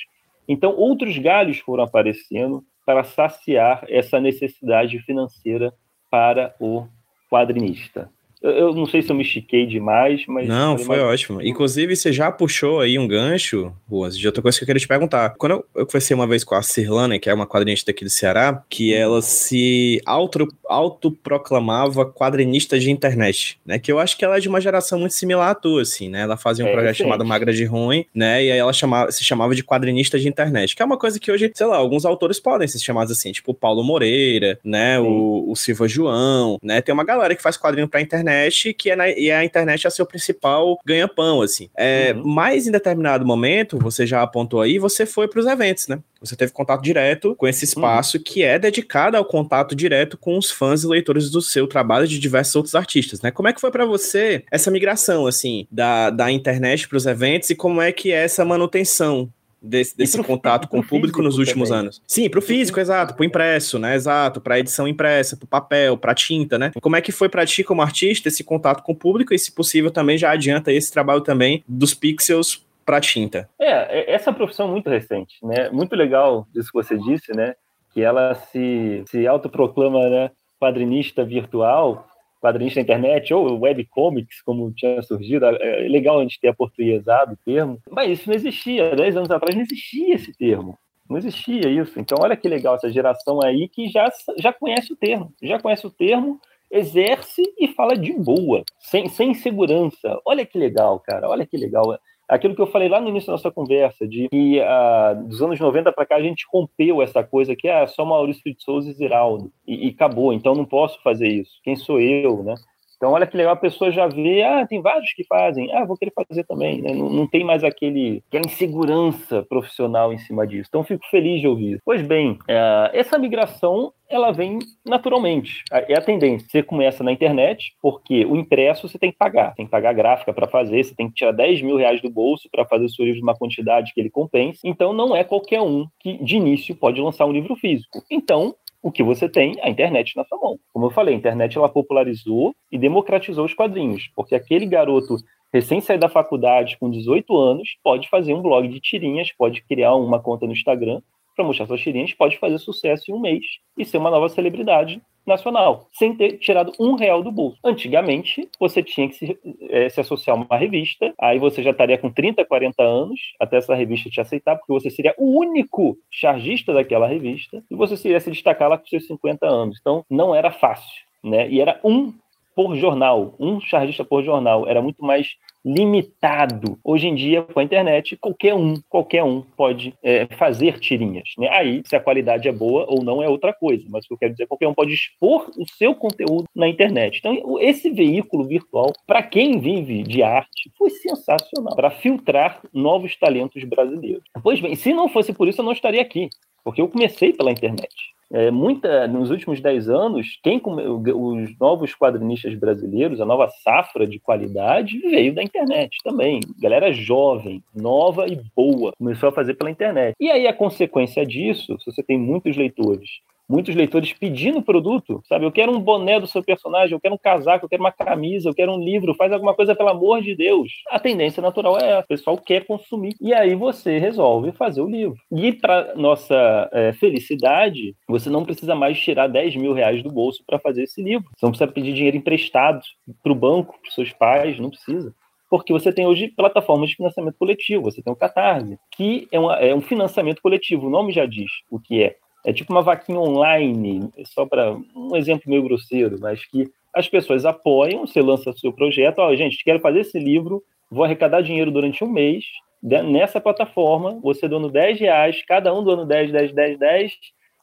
[0.46, 5.72] Então, outros galhos foram aparecendo para saciar essa necessidade financeira
[6.11, 6.87] para o
[7.31, 8.11] quadrinista.
[8.40, 10.46] Eu não sei se eu me estiquei demais, mas.
[10.46, 11.09] Não, foi mais...
[11.09, 11.42] ótimo.
[11.42, 14.87] Inclusive, você já puxou aí um gancho, Ruas, de outra coisa que eu queria te
[14.87, 15.35] perguntar.
[15.37, 18.11] Quando eu, eu conversei uma vez com a Cirlane, que é uma quadrinista daqui do
[18.11, 19.01] Ceará, que uhum.
[19.01, 23.79] ela se auto, autoproclamava quadrinista de internet, né?
[23.79, 26.20] Que eu acho que ela é de uma geração muito similar à tua, assim, né?
[26.20, 28.44] Ela fazia um é, projeto chamado Magra de Ruim, né?
[28.44, 31.33] E aí ela chamava, se chamava de quadrinista de internet, que é uma coisa que
[31.33, 35.01] hoje, sei lá, alguns autores podem ser chamados assim, tipo o Paulo Moreira, né?
[35.01, 36.81] O, o Silva João, né?
[36.81, 39.87] Tem uma galera que faz quadrinho pra internet internet, que é na, e a internet
[39.87, 41.71] é seu principal ganha-pão, assim.
[41.77, 42.23] É, uhum.
[42.25, 45.99] Mas em determinado momento, você já apontou aí, você foi para os eventos, né?
[46.21, 48.23] Você teve contato direto com esse espaço uhum.
[48.25, 52.19] que é dedicado ao contato direto com os fãs e leitores do seu trabalho de
[52.19, 53.31] diversos outros artistas, né?
[53.31, 57.51] Como é que foi para você essa migração, assim, da, da internet para os eventos
[57.51, 61.68] e como é que é essa manutenção desse, desse contato com o público nos últimos
[61.68, 61.85] também.
[61.85, 62.03] anos.
[62.07, 63.94] Sim, para o físico, exato, para o impresso, né?
[63.94, 66.73] Exato, para edição impressa, para o papel, para tinta, né?
[66.81, 69.53] Como é que foi para ti como artista esse contato com o público e, se
[69.53, 73.49] possível, também já adianta esse trabalho também dos pixels para tinta?
[73.61, 75.68] É, é, essa profissão é muito recente, né?
[75.71, 77.55] Muito legal isso que você disse, né?
[77.92, 80.31] Que ela se, se autoproclama, né?
[80.61, 82.09] Quadrinista virtual,
[82.40, 85.46] quadrinista na internet, ou webcomics, como tinha surgido.
[85.46, 88.94] É, é legal a gente ter aportuguesado o termo, mas isso não existia.
[88.94, 90.79] Dez anos atrás não existia esse termo.
[91.09, 91.98] Não existia isso.
[91.98, 95.33] Então, olha que legal essa geração aí que já, já conhece o termo.
[95.42, 96.38] Já conhece o termo,
[96.70, 100.20] exerce e fala de boa, sem, sem segurança.
[100.24, 101.29] Olha que legal, cara.
[101.29, 101.98] Olha que legal.
[102.29, 105.59] Aquilo que eu falei lá no início da nossa conversa, de que ah, dos anos
[105.59, 108.91] 90 para cá a gente rompeu essa coisa que é ah, só Maurício de Souza
[108.91, 111.53] e Ziraldo, e, e acabou, então não posso fazer isso.
[111.64, 112.55] Quem sou eu, né?
[112.99, 115.97] Então, olha que legal, a pessoa já vê, ah, tem vários que fazem, ah, vou
[115.97, 116.83] querer fazer também.
[116.83, 116.93] Né?
[116.93, 120.69] Não, não, tem mais aquele, aquela insegurança profissional em cima disso.
[120.69, 121.81] Então, fico feliz de ouvir.
[121.85, 125.63] Pois bem, é, essa migração, ela vem naturalmente.
[125.71, 126.49] É a tendência.
[126.51, 129.55] Você começa na internet, porque o impresso você tem que pagar.
[129.55, 132.49] Tem que pagar gráfica para fazer, você tem que tirar 10 mil reais do bolso
[132.51, 134.59] para fazer o seu livro de uma quantidade que ele compense.
[134.65, 138.03] Então, não é qualquer um que, de início, pode lançar um livro físico.
[138.11, 140.59] Então, o que você tem a internet na sua mão.
[140.73, 145.17] Como eu falei, a internet ela popularizou e democratizou os quadrinhos, porque aquele garoto
[145.53, 149.95] recém saído da faculdade com 18 anos pode fazer um blog de tirinhas, pode criar
[149.95, 151.01] uma conta no Instagram
[151.38, 153.44] para mostrar suas tirinhas, pode fazer sucesso em um mês
[153.79, 157.59] e ser uma nova celebridade nacional, sem ter tirado um real do bolso.
[157.62, 159.38] Antigamente, você tinha que se,
[159.70, 163.59] é, se, associar a uma revista, aí você já estaria com 30, 40 anos, até
[163.59, 168.18] essa revista te aceitar, porque você seria o único chargista daquela revista, e você seria
[168.18, 169.79] se destacar lá com seus 50 anos.
[169.81, 171.07] Então, não era fácil.
[171.22, 171.48] Né?
[171.51, 172.12] E era um
[172.57, 174.66] por jornal, um chargista por jornal.
[174.66, 175.37] Era muito mais
[175.68, 176.78] limitado.
[176.83, 181.28] Hoje em dia, com a internet, qualquer um, qualquer um pode é, fazer tirinhas.
[181.37, 181.48] Né?
[181.50, 183.85] Aí, se a qualidade é boa ou não é outra coisa.
[183.90, 186.68] Mas o que eu quero dizer, é qualquer um pode expor o seu conteúdo na
[186.68, 187.18] internet.
[187.18, 193.62] Então, esse veículo virtual, para quem vive de arte, foi sensacional para filtrar novos talentos
[193.64, 194.24] brasileiros.
[194.42, 196.28] Pois bem, se não fosse por isso, eu não estaria aqui,
[196.64, 198.18] porque eu comecei pela internet.
[198.31, 204.18] É, muita, nos últimos dez anos, quem os novos quadrinistas brasileiros, a nova safra de
[204.18, 205.58] qualidade, veio da internet
[206.03, 206.40] também.
[206.61, 210.14] Galera jovem, nova e boa, começou a fazer pela internet.
[210.21, 213.09] E aí a consequência disso, se você tem muitos leitores
[213.49, 215.47] muitos leitores pedindo produto, sabe?
[215.47, 218.49] Eu quero um boné do seu personagem, eu quero um casaco, eu quero uma camisa,
[218.49, 220.71] eu quero um livro, faz alguma coisa pelo amor de Deus.
[220.90, 223.14] A tendência natural é o pessoal quer consumir.
[223.21, 225.16] E aí você resolve fazer o livro.
[225.33, 230.42] E para nossa é, felicidade, você não precisa mais tirar 10 mil reais do bolso
[230.47, 231.29] para fazer esse livro.
[231.37, 232.83] Você não precisa pedir dinheiro emprestado
[233.23, 235.14] para o banco, para seus pais, não precisa
[235.49, 239.57] porque você tem hoje plataformas de financiamento coletivo, você tem o Catarse, que é, uma,
[239.57, 242.17] é, um financiamento coletivo, o nome já diz o que é.
[242.47, 247.45] É tipo uma vaquinha online, só para um exemplo meio grosseiro, mas que as pessoas
[247.45, 251.71] apoiam, você lança seu projeto, ó, oh, gente, quero fazer esse livro, vou arrecadar dinheiro
[251.71, 252.45] durante um mês,
[252.83, 257.13] nessa plataforma, você doando 10 reais, cada um doando 10, 10, 10, 10,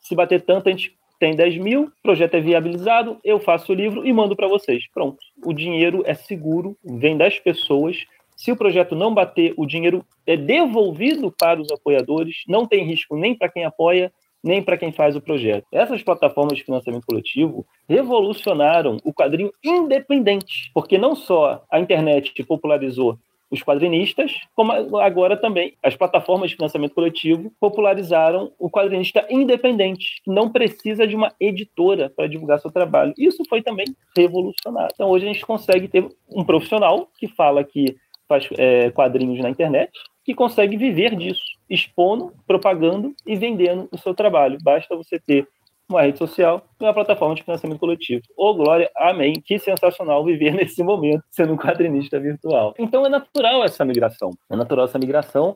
[0.02, 3.76] se bater tanto, a gente tem 10 mil, o projeto é viabilizado, eu faço o
[3.76, 4.84] livro e mando para vocês.
[4.94, 5.18] Pronto.
[5.44, 8.06] O dinheiro é seguro, vem das pessoas.
[8.36, 13.16] Se o projeto não bater, o dinheiro é devolvido para os apoiadores, não tem risco
[13.16, 14.12] nem para quem apoia,
[14.44, 15.66] nem para quem faz o projeto.
[15.72, 23.18] Essas plataformas de financiamento coletivo revolucionaram o quadrinho independente, porque não só a internet popularizou
[23.50, 30.32] os quadrinistas, como agora também as plataformas de financiamento coletivo popularizaram o quadrinista independente, que
[30.32, 33.14] não precisa de uma editora para divulgar seu trabalho.
[33.18, 33.86] Isso foi também
[34.18, 34.92] revolucionário.
[34.94, 37.96] Então hoje a gente consegue ter um profissional que fala que
[38.28, 39.92] faz é, quadrinhos na internet,
[40.24, 44.58] que consegue viver disso, expondo, propagando e vendendo o seu trabalho.
[44.64, 45.48] Basta você ter
[45.90, 48.24] uma rede social e uma plataforma de financiamento coletivo.
[48.36, 49.34] Ô, glória, amém.
[49.34, 52.74] Que sensacional viver nesse momento sendo um quadrinista virtual.
[52.78, 54.32] Então é natural essa migração.
[54.50, 55.56] É natural essa migração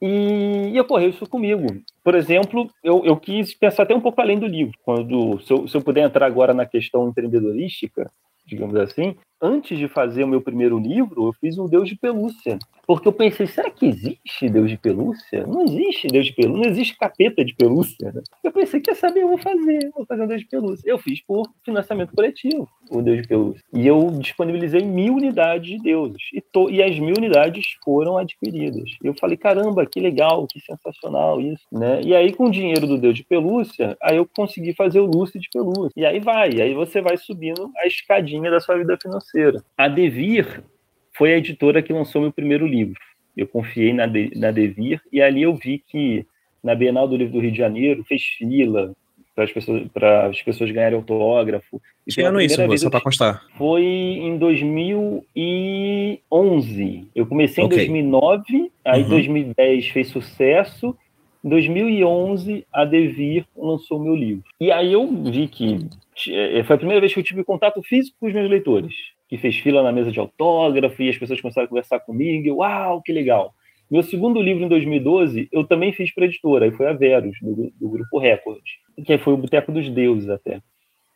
[0.00, 1.66] e, e ocorreu isso comigo.
[2.02, 4.74] Por exemplo, eu, eu, quis pensar até um pouco além do livro.
[4.82, 8.10] Quando, se eu, se eu puder entrar agora na questão empreendedorística,
[8.46, 12.58] digamos assim, antes de fazer o meu primeiro livro, eu fiz um Deus de Pelúcia.
[12.86, 15.46] Porque eu pensei, será que existe Deus de pelúcia?
[15.46, 18.12] Não existe Deus de pelúcia, não existe capeta de pelúcia.
[18.12, 18.22] Né?
[18.44, 20.88] Eu pensei, quer saber, eu vou fazer, vou fazer um Deus de pelúcia.
[20.88, 23.62] Eu fiz por financiamento coletivo o Deus de pelúcia.
[23.74, 26.22] E eu disponibilizei mil unidades de deuses.
[26.32, 28.90] E, to, e as mil unidades foram adquiridas.
[29.02, 31.64] Eu falei, caramba, que legal, que sensacional isso.
[31.72, 32.00] Né?
[32.02, 35.40] E aí, com o dinheiro do Deus de pelúcia, aí eu consegui fazer o Lúcio
[35.40, 35.92] de pelúcia.
[35.96, 39.62] E aí vai, aí você vai subindo a escadinha da sua vida financeira.
[39.76, 40.62] A Devir
[41.16, 42.98] foi a editora que lançou meu primeiro livro.
[43.36, 46.24] Eu confiei na, de, na Devir e ali eu vi que
[46.62, 48.96] na Bienal do Livro do Rio de Janeiro fez fila
[49.34, 51.82] para as pessoas, para as pessoas ganharem autógrafo.
[52.08, 53.44] Que ano isso, só para constar?
[53.56, 57.08] Foi em 2011.
[57.14, 57.76] Eu comecei em okay.
[57.78, 59.08] 2009, aí uhum.
[59.10, 60.96] 2010 fez sucesso,
[61.44, 64.44] em 2011 a Devir lançou meu livro.
[64.58, 65.86] E aí eu vi que
[66.28, 69.38] eh, foi a primeira vez que eu tive contato físico com os meus leitores que
[69.38, 72.46] fez fila na mesa de autógrafo e as pessoas começaram a conversar comigo.
[72.46, 73.54] Eu, Uau, que legal!
[73.90, 77.72] Meu segundo livro, em 2012, eu também fiz para editora, e foi a Verus, do,
[77.80, 78.62] do Grupo Record,
[79.04, 80.60] que foi o Boteco dos Deuses até.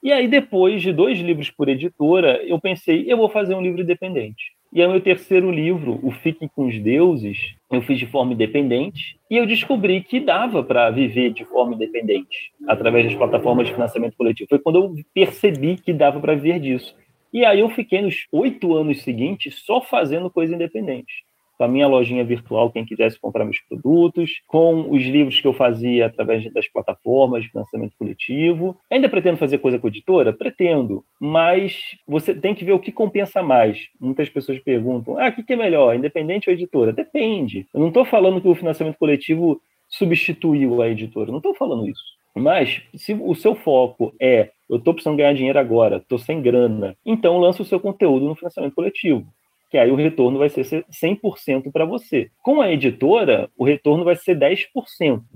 [0.03, 3.83] E aí, depois de dois livros por editora, eu pensei, eu vou fazer um livro
[3.83, 4.53] independente.
[4.73, 9.19] E aí, meu terceiro livro, O Fique com os Deuses, eu fiz de forma independente
[9.29, 14.17] e eu descobri que dava para viver de forma independente através das plataformas de financiamento
[14.17, 14.49] coletivo.
[14.49, 16.95] Foi quando eu percebi que dava para viver disso.
[17.33, 21.25] E aí eu fiquei nos oito anos seguintes só fazendo coisa independente
[21.61, 25.53] com a minha lojinha virtual, quem quisesse comprar meus produtos, com os livros que eu
[25.53, 28.79] fazia através das plataformas de financiamento coletivo.
[28.91, 30.33] Ainda pretendo fazer coisa com a editora?
[30.33, 33.89] Pretendo, mas você tem que ver o que compensa mais.
[34.01, 36.95] Muitas pessoas perguntam: ah, o que é melhor, independente ou editora?
[36.95, 37.67] Depende.
[37.75, 42.20] Eu não estou falando que o financiamento coletivo substituiu a editora, não estou falando isso.
[42.35, 46.97] Mas se o seu foco é eu estou precisando ganhar dinheiro agora, estou sem grana,
[47.05, 49.27] então lança o seu conteúdo no financiamento coletivo
[49.71, 52.29] que aí o retorno vai ser 100% para você.
[52.43, 54.67] Com a editora, o retorno vai ser 10%.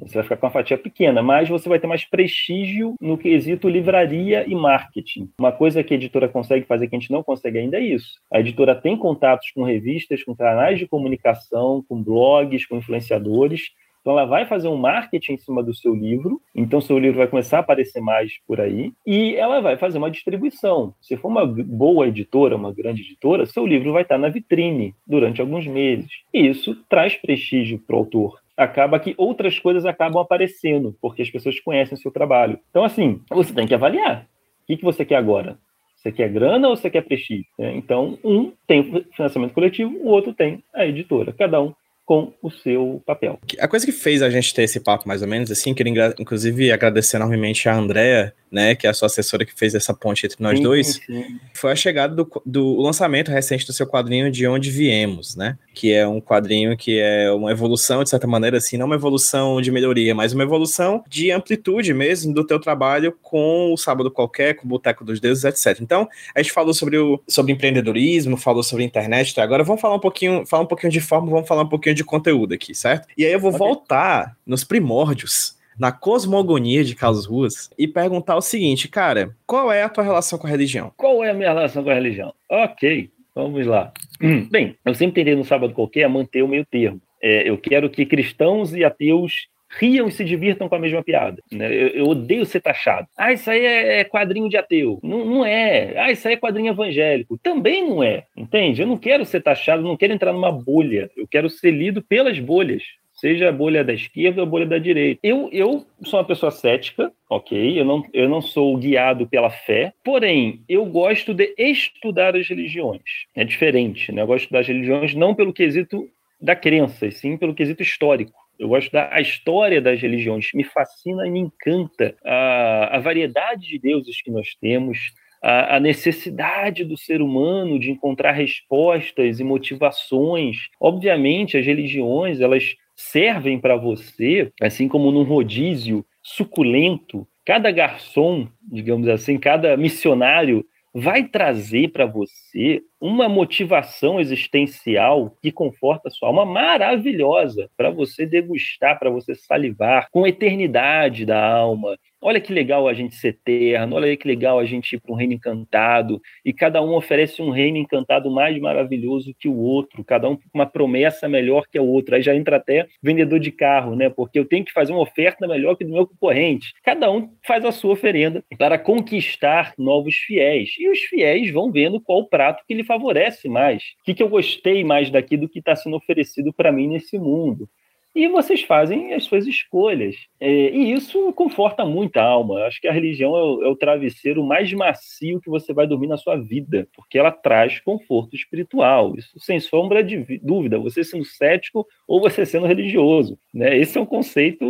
[0.01, 3.69] Você vai ficar com uma fatia pequena, mas você vai ter mais prestígio no quesito
[3.69, 5.31] livraria e marketing.
[5.39, 8.19] Uma coisa que a editora consegue fazer que a gente não consegue ainda é isso.
[8.33, 13.71] A editora tem contatos com revistas, com canais de comunicação, com blogs, com influenciadores,
[14.05, 17.27] então, ela vai fazer um marketing em cima do seu livro, então seu livro vai
[17.27, 20.95] começar a aparecer mais por aí, e ela vai fazer uma distribuição.
[21.01, 25.41] Se for uma boa editora, uma grande editora, seu livro vai estar na vitrine durante
[25.41, 26.11] alguns meses.
[26.35, 31.29] E isso traz prestígio para o autor acaba que outras coisas acabam aparecendo, porque as
[31.31, 32.57] pessoas conhecem o seu trabalho.
[32.71, 34.29] Então, assim, você tem que avaliar.
[34.63, 35.59] O que, que você quer agora?
[35.97, 37.47] Você quer grana ou você quer prestígio?
[37.59, 41.33] É, então, um tem financiamento coletivo, o outro tem a editora.
[41.33, 43.39] Cada um com o seu papel.
[43.59, 46.71] A coisa que fez a gente ter esse papo, mais ou menos, assim, queria inclusive
[46.71, 50.41] agradecer enormemente a Andrea, né, que é a sua assessora que fez essa ponte entre
[50.41, 51.25] nós sim, dois, sim.
[51.55, 55.93] foi a chegada do, do lançamento recente do seu quadrinho De Onde Viemos, né, que
[55.93, 59.73] é um quadrinho que é uma evolução, de certa maneira, assim, não uma evolução de
[59.73, 64.67] melhoria, mas uma evolução de amplitude mesmo do teu trabalho com o Sábado Qualquer, com
[64.67, 65.81] o Boteco dos Deuses, etc.
[65.81, 69.43] Então, a gente falou sobre, o, sobre empreendedorismo, falou sobre internet, tá?
[69.43, 72.05] agora vamos falar um pouquinho, falar um pouquinho de forma, vamos falar um pouquinho de
[72.05, 73.09] conteúdo aqui, certo?
[73.17, 73.59] E aí eu vou okay.
[73.59, 79.83] voltar nos primórdios na cosmogonia de Carlos Ruas e perguntar o seguinte, cara, qual é
[79.83, 80.93] a tua relação com a religião?
[80.97, 82.33] Qual é a minha relação com a religião?
[82.49, 83.93] Ok, vamos lá.
[84.23, 87.01] Hum, bem, eu sempre tentei no sábado qualquer manter o meio termo.
[87.21, 89.49] É, eu quero que cristãos e ateus
[89.79, 91.43] riam e se divirtam com a mesma piada.
[91.51, 91.67] Né?
[91.73, 93.09] Eu, eu, odeio ser taxado.
[93.17, 94.99] Ah, isso aí é, é quadrinho de ateu.
[95.03, 95.95] Não, não, é.
[95.99, 97.39] Ah, isso aí é quadrinho evangélico.
[97.39, 98.25] Também não é.
[98.37, 98.83] Entende?
[98.83, 101.11] Eu não quero ser taxado, não quero entrar numa bolha.
[101.17, 102.83] Eu quero ser lido pelas bolhas
[103.15, 105.21] seja a bolha da esquerda ou a bolha da direita.
[105.23, 107.81] Eu, eu sou uma pessoa cética, ok?
[107.81, 113.01] Eu não, eu não sou guiado pela fé, porém, eu gosto de estudar as religiões.
[113.35, 114.23] É diferente, né?
[114.23, 116.09] Eu gosto das religiões não pelo quesito
[116.41, 118.44] da crença, e sim pelo quesito histórico.
[118.59, 123.79] Eu gosto da história das religiões, me fascina e me encanta a, a variedade de
[123.79, 125.13] deuses que nós temos,
[125.43, 130.69] a, a necessidade do ser humano de encontrar respostas e motivações.
[130.81, 139.09] Obviamente, as religiões elas servem para você, assim como num rodízio suculento, cada garçom, digamos
[139.09, 146.47] assim, cada missionário vai trazer para você uma motivação existencial que conforta a sua alma
[146.47, 152.89] maravilhosa para você degustar, para você salivar com a eternidade da alma, olha que legal
[152.89, 156.55] a gente ser eterno, olha que legal a gente ir para um reino encantado, e
[156.55, 160.65] cada um oferece um reino encantado mais maravilhoso que o outro, cada um com uma
[160.65, 162.15] promessa melhor que o outro.
[162.15, 164.09] Aí já entra até vendedor de carro, né?
[164.09, 166.73] Porque eu tenho que fazer uma oferta melhor que do meu concorrente.
[166.83, 170.71] Cada um faz a sua oferenda para conquistar novos fiéis.
[170.79, 173.83] E os fiéis vão vendo qual prato que lhe favorece mais.
[174.01, 177.19] O que, que eu gostei mais daqui do que está sendo oferecido para mim nesse
[177.19, 177.69] mundo
[178.15, 180.15] e vocês fazem as suas escolhas.
[180.41, 182.61] É, e isso conforta muito a alma.
[182.61, 185.87] Eu acho que a religião é o, é o, travesseiro mais macio que você vai
[185.87, 189.15] dormir na sua vida, porque ela traz conforto espiritual.
[189.17, 193.37] Isso sem sombra de dúvida, você sendo cético ou você sendo religioso.
[193.53, 193.77] Né?
[193.77, 194.65] Esse é um conceito.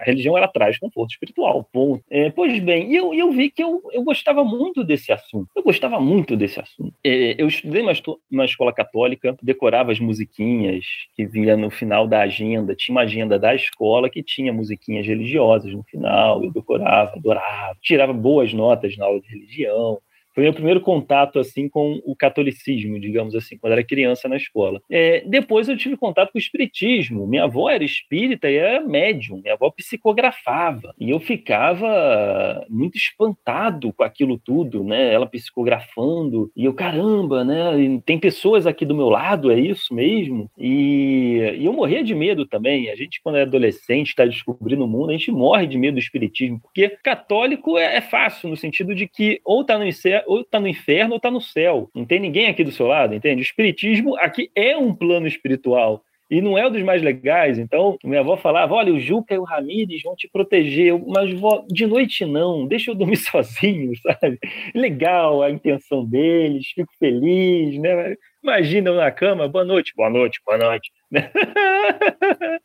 [0.00, 1.66] A religião ela traz conforto espiritual.
[1.72, 2.04] Ponto.
[2.10, 5.48] É, pois bem, e eu, eu vi que eu, eu gostava muito desse assunto.
[5.56, 6.94] Eu gostava muito desse assunto.
[7.02, 7.82] É, eu estudei
[8.30, 10.84] numa escola católica, decorava as musiquinhas
[11.16, 15.72] que vinha no final da agenda tinha uma agenda da escola que tinha musiquinhas religiosas
[15.72, 20.00] no final, eu decorava, adorava, tirava boas notas na aula de religião.
[20.34, 24.80] Foi meu primeiro contato assim com o catolicismo, digamos assim, quando era criança na escola.
[24.90, 27.26] É, depois eu tive contato com o espiritismo.
[27.26, 29.40] Minha avó era espírita e era médium.
[29.40, 35.12] Minha avó psicografava e eu ficava muito espantado com aquilo tudo, né?
[35.12, 38.00] Ela psicografando e eu caramba, né?
[38.04, 40.50] Tem pessoas aqui do meu lado, é isso mesmo?
[40.58, 42.90] E, e eu morria de medo também.
[42.90, 46.00] A gente quando é adolescente está descobrindo o mundo, a gente morre de medo do
[46.00, 49.86] espiritismo porque católico é, é fácil no sentido de que ou está no
[50.26, 51.90] ou tá no inferno ou tá no céu.
[51.94, 53.40] Não tem ninguém aqui do seu lado, entende?
[53.40, 56.02] O espiritismo aqui é um plano espiritual.
[56.30, 57.58] E não é um dos mais legais.
[57.58, 60.98] Então, minha avó falava: olha, o Juca e o Ramires vão te proteger.
[61.06, 64.38] Mas, vó, de noite não, deixa eu dormir sozinho, sabe?
[64.74, 68.16] Legal a intenção deles, fico feliz, né?
[68.44, 70.92] Imagina na cama, boa noite, boa noite, boa noite.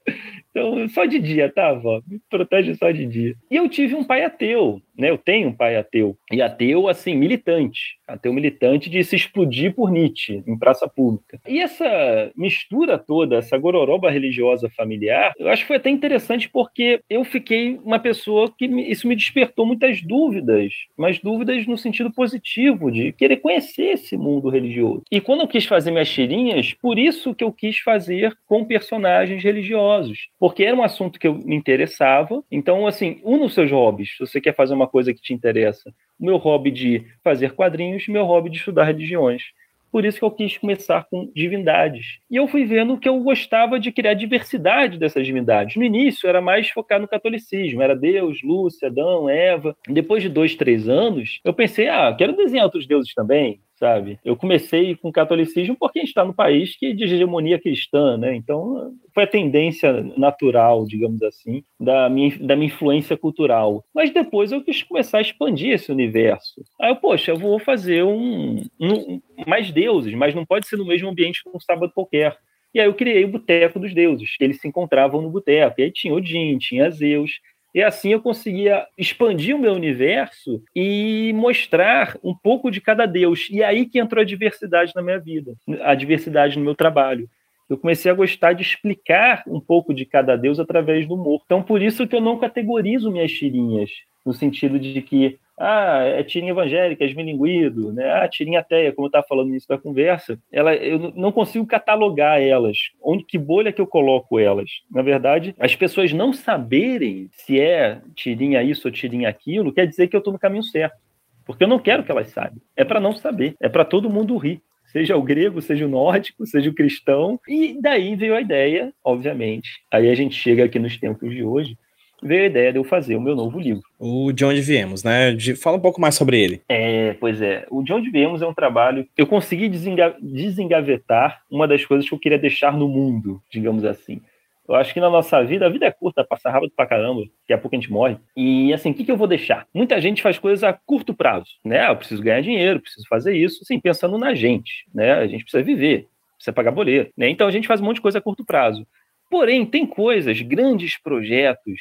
[0.52, 2.02] então, só de dia, tá, vó?
[2.06, 3.34] Me protege só de dia.
[3.50, 5.10] E eu tive um pai ateu, né?
[5.10, 6.18] Eu tenho um pai ateu.
[6.30, 7.98] E ateu, assim, militante.
[8.06, 11.40] Ateu militante de se explodir por Nietzsche em praça pública.
[11.48, 17.00] E essa mistura toda, essa gororoba religiosa familiar, eu acho que foi até interessante porque
[17.10, 22.12] eu fiquei uma pessoa que me, isso me despertou muitas dúvidas, mas dúvidas no sentido
[22.12, 25.04] positivo, de querer conhecer esse mundo religioso.
[25.12, 29.42] E quando eu quis fazer minhas tirinhas, por isso que eu quis fazer com personagens
[29.44, 32.44] religiosos, porque era um assunto que eu me interessava.
[32.52, 35.94] Então, assim, um dos seus hobbies, se você quer fazer uma coisa que te interessa,
[36.20, 39.44] o meu hobby de fazer quadrinhos, meu hobby de estudar religiões.
[39.92, 42.20] Por isso que eu quis começar com divindades.
[42.30, 45.76] E eu fui vendo que eu gostava de criar diversidade dessas divindades.
[45.76, 49.76] No início era mais focar no catolicismo, era Deus, Lúcia, Adão, Eva.
[49.88, 54.20] Depois de dois, três anos, eu pensei, ah, quero desenhar outros deuses também sabe?
[54.24, 58.18] Eu comecei com o catolicismo porque a gente está no país que de hegemonia cristã,
[58.18, 58.36] né?
[58.36, 63.84] Então foi a tendência natural, digamos assim, da minha, da minha influência cultural.
[63.96, 66.62] Mas depois eu quis começar a expandir esse universo.
[66.80, 70.86] Aí eu, poxa, eu vou fazer um, um mais deuses, mas não pode ser no
[70.86, 72.38] mesmo ambiente que um sábado qualquer.
[72.74, 75.82] E aí eu criei o Boteco dos Deuses, que eles se encontravam no boteco.
[75.82, 77.32] E aí tinha Odin, tinha Zeus,
[77.74, 83.48] e assim eu conseguia expandir o meu universo e mostrar um pouco de cada deus.
[83.52, 87.30] E aí que entrou a diversidade na minha vida, a diversidade no meu trabalho.
[87.70, 91.42] Eu comecei a gostar de explicar um pouco de cada deus através do humor.
[91.46, 93.92] Então, por isso que eu não categorizo minhas tirinhas,
[94.30, 98.10] no sentido de que ah, é tirinha evangélica, é esmilinguido, né?
[98.12, 101.66] Ah, tirinha ateia, como eu estava falando no início da conversa, ela, eu não consigo
[101.66, 102.78] catalogar elas.
[103.02, 104.70] Onde que bolha que eu coloco elas?
[104.90, 110.08] Na verdade, as pessoas não saberem se é tirinha isso ou tirinha aquilo, quer dizer
[110.08, 110.98] que eu estou no caminho certo.
[111.44, 112.62] Porque eu não quero que elas saibam.
[112.78, 113.56] É para não saber.
[113.60, 114.62] É para todo mundo rir
[114.92, 117.40] seja o grego, seja o nórdico, seja o cristão.
[117.48, 119.70] E daí veio a ideia, obviamente.
[119.92, 121.78] Aí a gente chega aqui nos tempos de hoje,
[122.22, 123.84] veio a ideia de eu fazer o meu novo livro.
[123.98, 125.32] O De Onde Viemos, né?
[125.32, 126.62] De, fala um pouco mais sobre ele.
[126.68, 127.66] É, pois é.
[127.70, 129.08] O De Onde Viemos é um trabalho.
[129.18, 134.22] Eu consegui desenga desengavetar uma das coisas que eu queria deixar no mundo, digamos assim.
[134.70, 137.54] Eu acho que na nossa vida, a vida é curta, passa rápido pra caramba, daqui
[137.54, 138.18] a pouco a gente morre.
[138.38, 139.66] E assim, o que, que eu vou deixar?
[139.74, 141.80] Muita gente faz coisas a curto prazo, né?
[141.88, 145.14] Ah, eu preciso ganhar dinheiro, preciso fazer isso, assim, pensando na gente, né?
[145.14, 147.28] A gente precisa viver, precisa pagar boleto, né?
[147.30, 148.86] Então a gente faz um monte de coisa a curto prazo.
[149.30, 151.80] Porém, tem coisas, grandes projetos,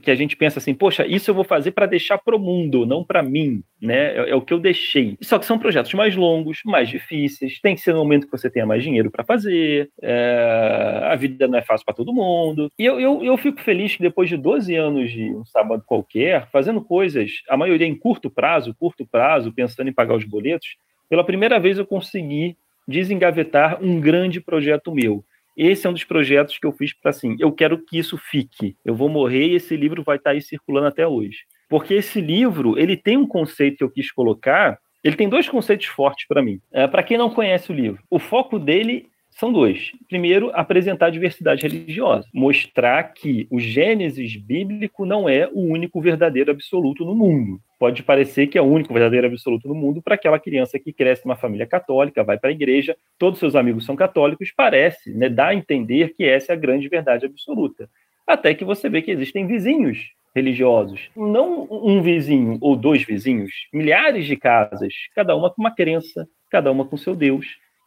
[0.00, 2.86] que a gente pensa assim, poxa, isso eu vou fazer para deixar para o mundo,
[2.86, 4.16] não para mim, né?
[4.16, 5.16] É, é, o que eu deixei.
[5.20, 8.48] Só que são projetos mais longos, mais difíceis, tem que ser no momento que você
[8.48, 11.00] tenha mais dinheiro para fazer, é...
[11.02, 12.70] a vida não é fácil para todo mundo.
[12.78, 16.48] E eu, eu, eu fico feliz que depois de 12 anos de um sábado qualquer,
[16.52, 20.76] fazendo coisas, a maioria em curto prazo, curto prazo, pensando em pagar os boletos,
[21.08, 25.24] pela primeira vez eu consegui desengavetar um grande projeto meu
[25.56, 28.76] esse é um dos projetos que eu fiz para assim, eu quero que isso fique.
[28.84, 31.44] Eu vou morrer e esse livro vai estar tá aí circulando até hoje.
[31.68, 35.86] Porque esse livro, ele tem um conceito que eu quis colocar, ele tem dois conceitos
[35.86, 36.60] fortes para mim.
[36.72, 39.90] É, para quem não conhece o livro, o foco dele são dois.
[40.08, 46.52] Primeiro, apresentar a diversidade religiosa, mostrar que o Gênesis bíblico não é o único verdadeiro
[46.52, 47.60] absoluto no mundo.
[47.78, 51.26] Pode parecer que é o único verdadeiro absoluto no mundo para aquela criança que cresce
[51.26, 55.48] numa família católica, vai para a igreja, todos seus amigos são católicos, parece, né, dá
[55.48, 57.90] a entender que essa é a grande verdade absoluta.
[58.24, 61.10] Até que você vê que existem vizinhos religiosos.
[61.16, 66.70] Não um vizinho ou dois vizinhos, milhares de casas, cada uma com uma crença, cada
[66.70, 67.46] uma com seu Deus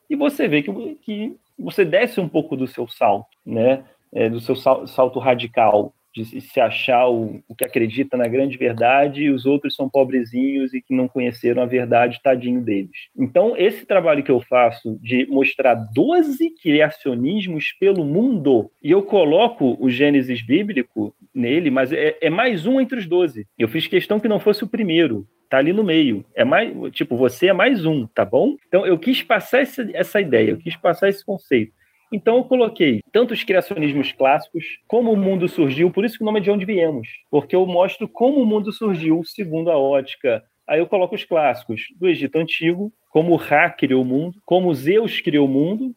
[0.10, 3.84] e você vê que, que você desce um pouco do seu salto, né?
[4.14, 5.94] É, do seu salto radical,
[6.24, 10.74] de se achar o, o, que acredita na grande verdade e os outros são pobrezinhos
[10.74, 12.92] e que não conheceram a verdade, tadinho deles.
[13.18, 19.78] Então, esse trabalho que eu faço de mostrar 12 criacionismos pelo mundo, e eu coloco
[19.80, 23.46] o Gênesis bíblico nele, mas é, é mais um entre os 12.
[23.58, 26.26] Eu fiz questão que não fosse o primeiro, tá ali no meio.
[26.36, 28.56] É mais, tipo, você é mais um, tá bom?
[28.68, 31.74] Então eu quis passar essa, essa ideia, eu quis passar esse conceito.
[32.12, 36.26] Então eu coloquei tanto os criacionismos clássicos, como o mundo surgiu, por isso que o
[36.26, 40.44] nome é de onde viemos, porque eu mostro como o mundo surgiu segundo a ótica.
[40.66, 45.20] Aí eu coloco os clássicos do Egito Antigo, como Ra criou o mundo, como Zeus
[45.20, 45.94] criou o mundo,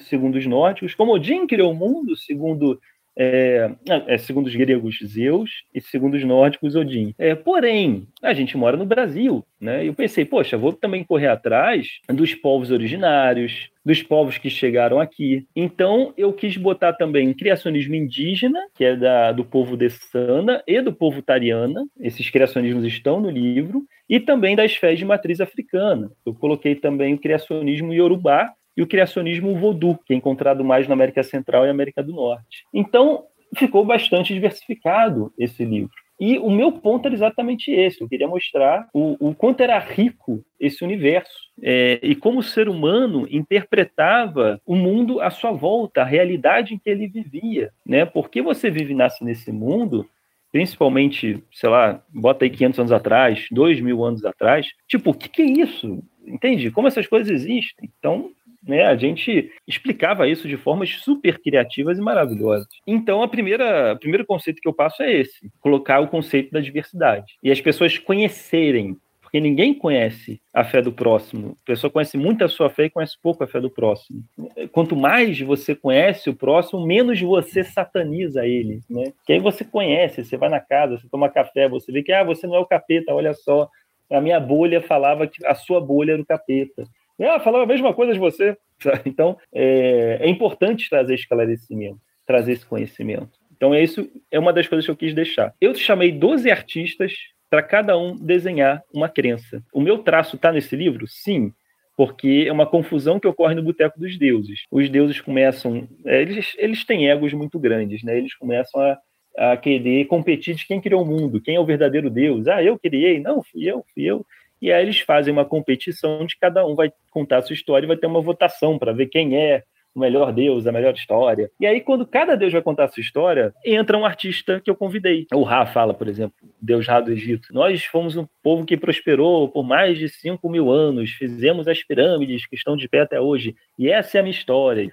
[0.00, 2.80] segundo os nórdicos, como Odin criou o mundo, segundo
[3.16, 3.70] é,
[4.06, 7.14] é, segundo os gregos, Zeus, e segundo os nórdicos, Odin.
[7.18, 9.86] É, porém, a gente mora no Brasil, né?
[9.86, 15.46] Eu pensei, poxa, vou também correr atrás dos povos originários, dos povos que chegaram aqui.
[15.54, 20.92] Então, eu quis botar também criacionismo indígena, que é da, do povo Dessana e do
[20.92, 21.84] povo Tariana.
[21.98, 23.82] Esses criacionismos estão no livro.
[24.08, 26.10] E também das fés de matriz africana.
[26.26, 30.94] Eu coloquei também o criacionismo iorubá, e o criacionismo voodoo, que é encontrado mais na
[30.94, 32.64] América Central e América do Norte.
[32.72, 33.24] Então,
[33.56, 35.94] ficou bastante diversificado esse livro.
[36.20, 38.02] E o meu ponto era exatamente esse.
[38.02, 42.68] Eu queria mostrar o, o quanto era rico esse universo é, e como o ser
[42.68, 47.72] humano interpretava o mundo à sua volta, a realidade em que ele vivia.
[47.86, 48.04] Né?
[48.04, 50.06] Porque você vive e nasce nesse mundo,
[50.52, 54.68] principalmente, sei lá, bota aí 500 anos atrás, 2 mil anos atrás.
[54.86, 56.02] Tipo, o que, que é isso?
[56.26, 56.70] Entende?
[56.70, 57.90] Como essas coisas existem?
[57.98, 58.30] Então,
[58.62, 62.68] né, a gente explicava isso de formas super criativas e maravilhosas.
[62.86, 66.60] Então, a primeira, o primeiro conceito que eu passo é esse: colocar o conceito da
[66.60, 67.36] diversidade.
[67.42, 68.96] E as pessoas conhecerem
[69.30, 71.56] porque ninguém conhece a fé do próximo.
[71.62, 74.24] A pessoa conhece muito a sua fé e conhece pouco a fé do próximo.
[74.72, 79.12] Quanto mais você conhece o próximo, menos você sataniza ele, né?
[79.24, 82.24] Que aí você conhece, você vai na casa, você toma café, você vê que ah,
[82.24, 83.70] você não é o capeta, olha só.
[84.10, 86.82] A minha bolha falava que a sua bolha era o capeta.
[87.26, 88.56] Ah, falava a mesma coisa de você.
[89.04, 93.28] Então, é, é importante trazer esclarecimento, trazer esse conhecimento.
[93.54, 95.52] Então, é isso é uma das coisas que eu quis deixar.
[95.60, 97.12] Eu chamei 12 artistas
[97.50, 99.62] para cada um desenhar uma crença.
[99.74, 101.06] O meu traço está nesse livro?
[101.06, 101.52] Sim,
[101.96, 104.60] porque é uma confusão que ocorre no Boteco dos Deuses.
[104.70, 105.86] Os deuses começam.
[106.06, 108.16] É, eles, eles têm egos muito grandes, né?
[108.16, 108.98] Eles começam a,
[109.36, 112.46] a querer competir de quem criou o mundo, quem é o verdadeiro Deus.
[112.46, 114.24] Ah, eu criei, não, fui eu, fui eu.
[114.60, 117.88] E aí eles fazem uma competição onde cada um vai contar a sua história e
[117.88, 119.62] vai ter uma votação para ver quem é
[119.94, 121.50] o melhor Deus, a melhor história.
[121.58, 124.76] E aí, quando cada Deus vai contar a sua história, entra um artista que eu
[124.76, 125.26] convidei.
[125.32, 127.48] O Ra fala, por exemplo, Deus Ra do Egito.
[127.52, 132.46] Nós fomos um povo que prosperou por mais de 5 mil anos, fizemos as pirâmides
[132.46, 133.56] que estão de pé até hoje.
[133.78, 134.88] E essa é a minha história.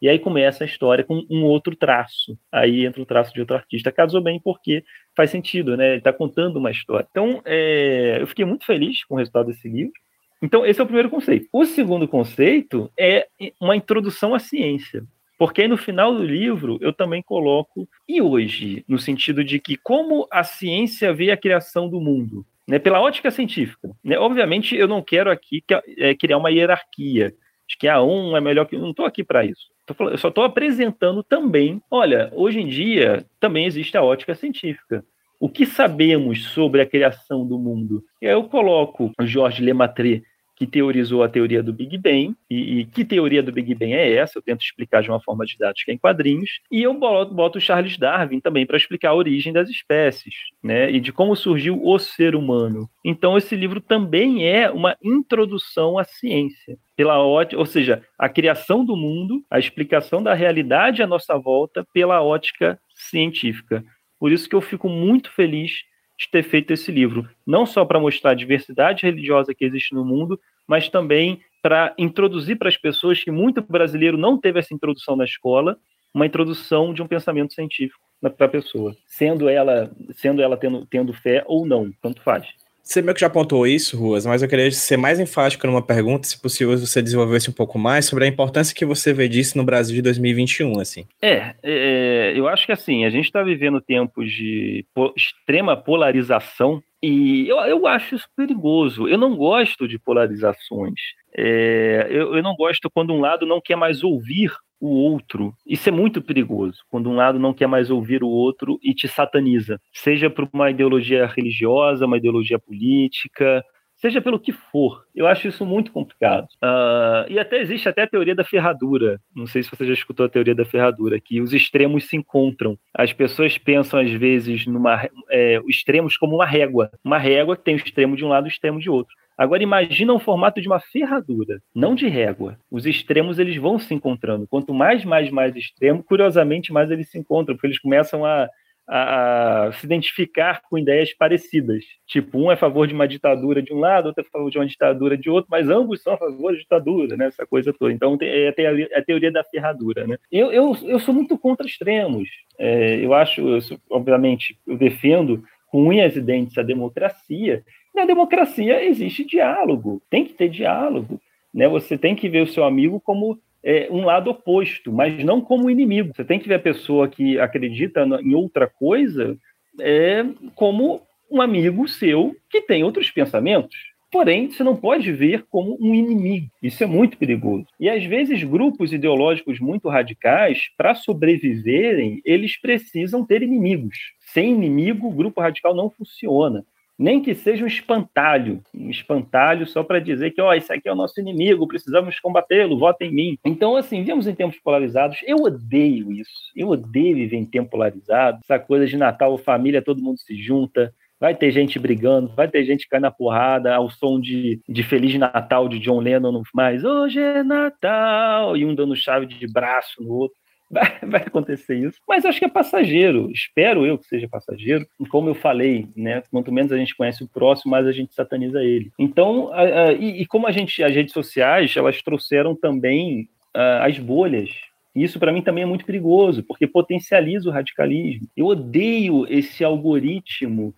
[0.00, 2.38] E aí começa a história com um outro traço.
[2.52, 3.92] Aí entra o traço de outro artista.
[3.92, 4.84] Casou bem porque
[5.16, 5.88] faz sentido, né?
[5.90, 7.06] Ele está contando uma história.
[7.10, 9.92] Então, é, eu fiquei muito feliz com o resultado desse livro.
[10.40, 11.48] Então, esse é o primeiro conceito.
[11.52, 13.26] O segundo conceito é
[13.60, 15.02] uma introdução à ciência.
[15.36, 19.76] Porque aí no final do livro eu também coloco, e hoje, no sentido de que
[19.76, 23.88] como a ciência vê a criação do mundo, né, pela ótica científica.
[24.04, 24.18] Né?
[24.18, 25.62] Obviamente, eu não quero aqui
[25.96, 27.32] é, criar uma hierarquia,
[27.68, 28.76] de que a um é melhor que.
[28.76, 29.68] Não estou aqui para isso.
[30.00, 31.82] Eu só estou apresentando também.
[31.90, 35.04] Olha, hoje em dia também existe a ótica científica.
[35.40, 38.02] O que sabemos sobre a criação do mundo?
[38.20, 40.24] E aí eu coloco o Jorge Lemaitre
[40.58, 42.34] que teorizou a teoria do Big Bang.
[42.50, 44.36] E, e, que teoria do Big Bang é essa?
[44.36, 46.50] Eu tento explicar de uma forma didática em quadrinhos.
[46.68, 50.90] E eu boto, boto Charles Darwin também para explicar a origem das espécies, né?
[50.90, 52.90] E de como surgiu o ser humano.
[53.04, 56.76] Então, esse livro também é uma introdução à ciência.
[56.96, 61.86] Pela ótica, ou seja, a criação do mundo, a explicação da realidade à nossa volta
[61.94, 63.84] pela ótica científica.
[64.18, 65.84] Por isso que eu fico muito feliz
[66.18, 70.04] de ter feito esse livro, não só para mostrar a diversidade religiosa que existe no
[70.04, 75.16] mundo, mas também para introduzir para as pessoas que muito brasileiro não teve essa introdução
[75.16, 75.78] na escola,
[76.12, 78.00] uma introdução de um pensamento científico
[78.36, 82.48] para a pessoa, sendo ela sendo ela tendo, tendo fé ou não, tanto faz.
[82.88, 86.26] Você meio que já apontou isso, Ruas, mas eu queria ser mais enfático numa pergunta,
[86.26, 89.64] se possível você desenvolvesse um pouco mais sobre a importância que você vê disso no
[89.64, 91.04] Brasil de 2021, assim.
[91.20, 97.46] É, é eu acho que assim, a gente está vivendo tempos de extrema polarização e
[97.46, 99.06] eu, eu acho isso perigoso.
[99.06, 100.98] Eu não gosto de polarizações.
[101.36, 104.50] É, eu, eu não gosto quando um lado não quer mais ouvir
[104.80, 105.54] o outro.
[105.66, 109.08] Isso é muito perigoso, quando um lado não quer mais ouvir o outro e te
[109.08, 113.62] sataniza, seja por uma ideologia religiosa, uma ideologia política,
[113.98, 115.04] seja pelo que for.
[115.14, 116.46] Eu acho isso muito complicado.
[116.62, 119.20] Uh, e até existe até a teoria da ferradura.
[119.34, 122.78] Não sei se você já escutou a teoria da ferradura, que os extremos se encontram.
[122.94, 126.90] As pessoas pensam, às vezes, numa, é, extremos como uma régua.
[127.04, 129.14] Uma régua que tem o extremo de um lado e o extremo de outro.
[129.36, 132.58] Agora imagina o formato de uma ferradura, não de régua.
[132.68, 134.48] Os extremos eles vão se encontrando.
[134.48, 138.48] Quanto mais, mais, mais extremo, curiosamente mais eles se encontram, porque eles começam a,
[138.88, 141.84] a, a, se identificar com ideias parecidas.
[142.06, 144.50] Tipo, um é a favor de uma ditadura de um lado, outro é a favor
[144.50, 147.26] de uma ditadura de outro, mas ambos são a favor da ditadura, né?
[147.26, 147.92] Essa coisa toda.
[147.92, 150.16] Então é teoria, é a teoria da ferradura, né?
[150.32, 152.28] Eu, eu, eu sou muito contra extremos.
[152.58, 157.62] É, eu acho, eu sou, obviamente, eu defendo com unhas e dentes a democracia,
[157.94, 161.20] na democracia existe diálogo, tem que ter diálogo.
[161.52, 161.68] Né?
[161.68, 165.70] Você tem que ver o seu amigo como é, um lado oposto, mas não como
[165.70, 166.12] inimigo.
[166.14, 169.36] Você tem que ver a pessoa que acredita em outra coisa
[169.80, 173.76] é, como um amigo seu que tem outros pensamentos.
[174.10, 176.48] Porém, você não pode ver como um inimigo.
[176.62, 177.66] Isso é muito perigoso.
[177.78, 183.96] E às vezes, grupos ideológicos muito radicais, para sobreviverem, eles precisam ter inimigos.
[184.32, 186.64] Sem inimigo, o grupo radical não funciona
[186.98, 190.92] nem que seja um espantalho, um espantalho só para dizer que, ó, isso aqui é
[190.92, 193.38] o nosso inimigo, precisamos combatê-lo, vota em mim.
[193.44, 195.18] Então, assim, vivemos em tempos polarizados.
[195.24, 196.50] Eu odeio isso.
[196.56, 198.40] Eu odeio viver em tempo polarizado.
[198.42, 200.92] Essa coisa de Natal, família, todo mundo se junta.
[201.20, 205.12] Vai ter gente brigando, vai ter gente caindo na porrada ao som de, de Feliz
[205.18, 210.12] Natal de John Lennon, mais hoje é Natal, e um dando chave de braço no
[210.12, 210.37] outro.
[210.70, 211.98] Vai, vai, acontecer isso.
[212.06, 213.30] Mas acho que é passageiro.
[213.32, 214.86] Espero eu que seja passageiro.
[215.08, 216.22] Como eu falei, né?
[216.30, 218.92] Quanto menos a gente conhece o próximo, mais a gente sataniza ele.
[218.98, 223.86] Então, a, a, e, e, como a gente, as redes sociais, elas trouxeram também a,
[223.86, 224.50] as bolhas.
[224.94, 228.28] Isso para mim também é muito perigoso, porque potencializa o radicalismo.
[228.36, 230.74] Eu odeio esse algoritmo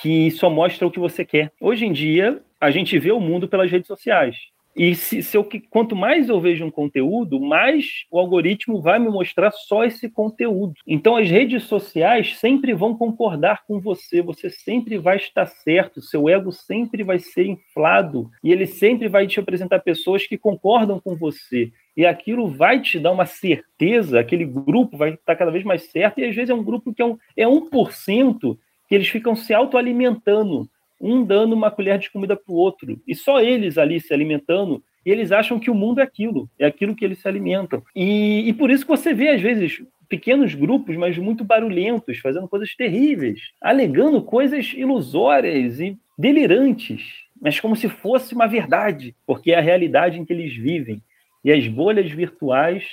[0.00, 1.52] que só mostra o que você quer.
[1.60, 4.36] Hoje em dia, a gente vê o mundo pelas redes sociais.
[4.74, 9.08] E se, se eu, quanto mais eu vejo um conteúdo, mais o algoritmo vai me
[9.08, 10.74] mostrar só esse conteúdo.
[10.86, 16.28] Então as redes sociais sempre vão concordar com você, você sempre vai estar certo, seu
[16.28, 18.30] ego sempre vai ser inflado.
[18.42, 21.70] E ele sempre vai te apresentar pessoas que concordam com você.
[21.94, 26.20] E aquilo vai te dar uma certeza, aquele grupo vai estar cada vez mais certo,
[26.20, 28.56] e às vezes é um grupo que é, um, é 1%
[28.88, 30.68] que eles ficam se autoalimentando
[31.02, 34.82] um dando uma colher de comida para o outro, e só eles ali se alimentando,
[35.04, 37.82] e eles acham que o mundo é aquilo, é aquilo que eles se alimentam.
[37.94, 42.48] E, e por isso que você vê, às vezes, pequenos grupos, mas muito barulhentos, fazendo
[42.48, 47.02] coisas terríveis, alegando coisas ilusórias e delirantes,
[47.40, 51.02] mas como se fosse uma verdade, porque é a realidade em que eles vivem.
[51.44, 52.84] E as bolhas virtuais,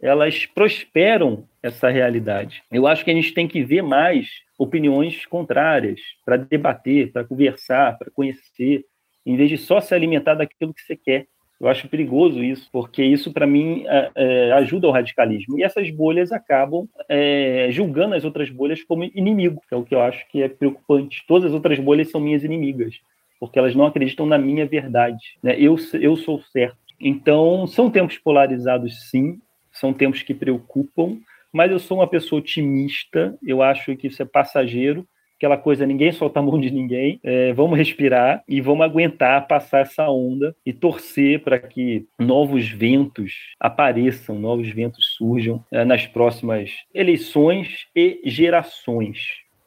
[0.00, 2.62] elas prosperam essa realidade.
[2.72, 7.96] Eu acho que a gente tem que ver mais opiniões contrárias, para debater, para conversar,
[7.96, 8.84] para conhecer,
[9.24, 11.26] em vez de só se alimentar daquilo que você quer.
[11.60, 13.84] Eu acho perigoso isso, porque isso, para mim,
[14.14, 15.58] é, ajuda ao radicalismo.
[15.58, 19.94] E essas bolhas acabam é, julgando as outras bolhas como inimigo, que é o que
[19.94, 21.24] eu acho que é preocupante.
[21.26, 23.00] Todas as outras bolhas são minhas inimigas,
[23.40, 25.36] porque elas não acreditam na minha verdade.
[25.42, 25.56] Né?
[25.58, 26.76] Eu, eu sou certo.
[27.00, 29.40] Então, são tempos polarizados, sim,
[29.72, 31.18] são tempos que preocupam,
[31.58, 35.04] mas eu sou uma pessoa otimista, eu acho que isso é passageiro,
[35.36, 39.80] aquela coisa, ninguém solta a mão de ninguém, é, vamos respirar e vamos aguentar passar
[39.80, 46.70] essa onda e torcer para que novos ventos apareçam, novos ventos surjam é, nas próximas
[46.94, 49.18] eleições e gerações.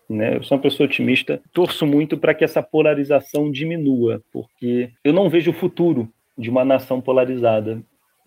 [0.10, 0.38] Né?
[0.38, 5.30] Eu sou uma pessoa otimista, torço muito para que essa polarização diminua, porque eu não
[5.30, 7.84] vejo o futuro de uma nação polarizada.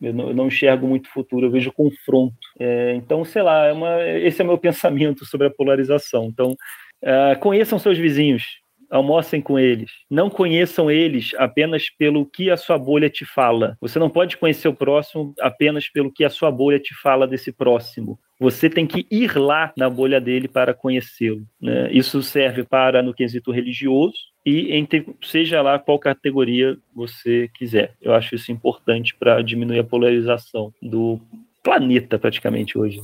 [0.07, 2.37] Eu não, eu não, enxergo muito futuro, eu vejo confronto.
[2.59, 6.27] É, então, sei lá, é uma, esse é o meu pensamento sobre a polarização.
[6.27, 6.55] Então,
[7.03, 9.91] é, conheçam seus vizinhos, almocem com eles.
[10.11, 13.77] Não conheçam eles apenas pelo que a sua bolha te fala.
[13.81, 17.53] Você não pode conhecer o próximo apenas pelo que a sua bolha te fala desse
[17.53, 18.19] próximo.
[18.41, 21.47] Você tem que ir lá na bolha dele para conhecê-lo.
[21.61, 21.93] Né?
[21.93, 24.15] Isso serve para no quesito religioso,
[24.47, 24.87] e
[25.23, 27.95] seja lá qual categoria você quiser.
[28.03, 31.19] Eu acho isso importante para diminuir a polarização do
[31.63, 33.01] planeta praticamente hoje.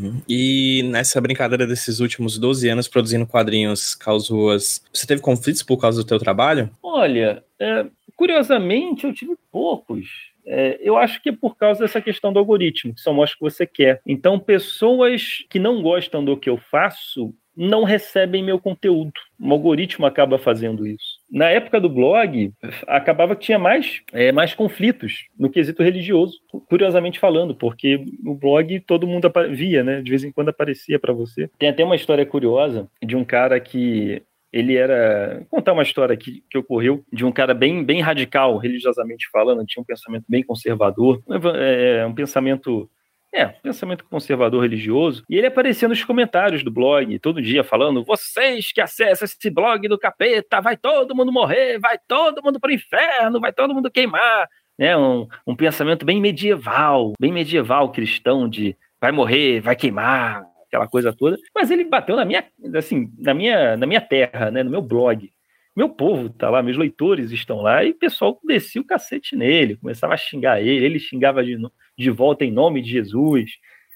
[0.00, 0.22] Uhum.
[0.26, 5.76] E nessa brincadeira desses últimos 12 anos produzindo quadrinhos Caos Ruas, você teve conflitos por
[5.76, 6.70] causa do teu trabalho?
[6.82, 7.86] Olha, é,
[8.16, 10.31] curiosamente eu tive poucos.
[10.46, 13.38] É, eu acho que é por causa dessa questão do algoritmo, que só mostra o
[13.38, 14.00] que você quer.
[14.06, 19.12] Então, pessoas que não gostam do que eu faço não recebem meu conteúdo.
[19.38, 21.18] O algoritmo acaba fazendo isso.
[21.30, 22.52] Na época do blog,
[22.86, 26.38] acabava que tinha mais, é, mais conflitos no quesito religioso,
[26.68, 30.00] curiosamente falando, porque o blog todo mundo via, né?
[30.00, 31.50] De vez em quando aparecia para você.
[31.58, 34.22] Tem até uma história curiosa de um cara que
[34.52, 35.38] ele era.
[35.38, 39.64] Vou contar uma história que, que ocorreu de um cara bem, bem radical, religiosamente falando,
[39.64, 41.22] tinha um pensamento bem conservador,
[41.56, 42.88] é, um pensamento
[43.34, 45.24] é, pensamento conservador religioso.
[45.28, 49.88] E ele aparecia nos comentários do blog, todo dia, falando: vocês que acessam esse blog
[49.88, 53.90] do capeta, vai todo mundo morrer, vai todo mundo para o inferno, vai todo mundo
[53.90, 54.48] queimar.
[54.78, 60.88] É um, um pensamento bem medieval, bem medieval cristão, de vai morrer, vai queimar, aquela
[60.88, 61.36] coisa toda.
[61.54, 62.44] Mas ele bateu na minha,
[62.74, 65.30] assim, na minha, na minha terra, né, no meu blog.
[65.76, 69.76] Meu povo tá lá, meus leitores estão lá, e o pessoal descia o cacete nele,
[69.76, 71.56] começava a xingar ele, ele xingava de,
[71.96, 73.52] de volta em nome de Jesus.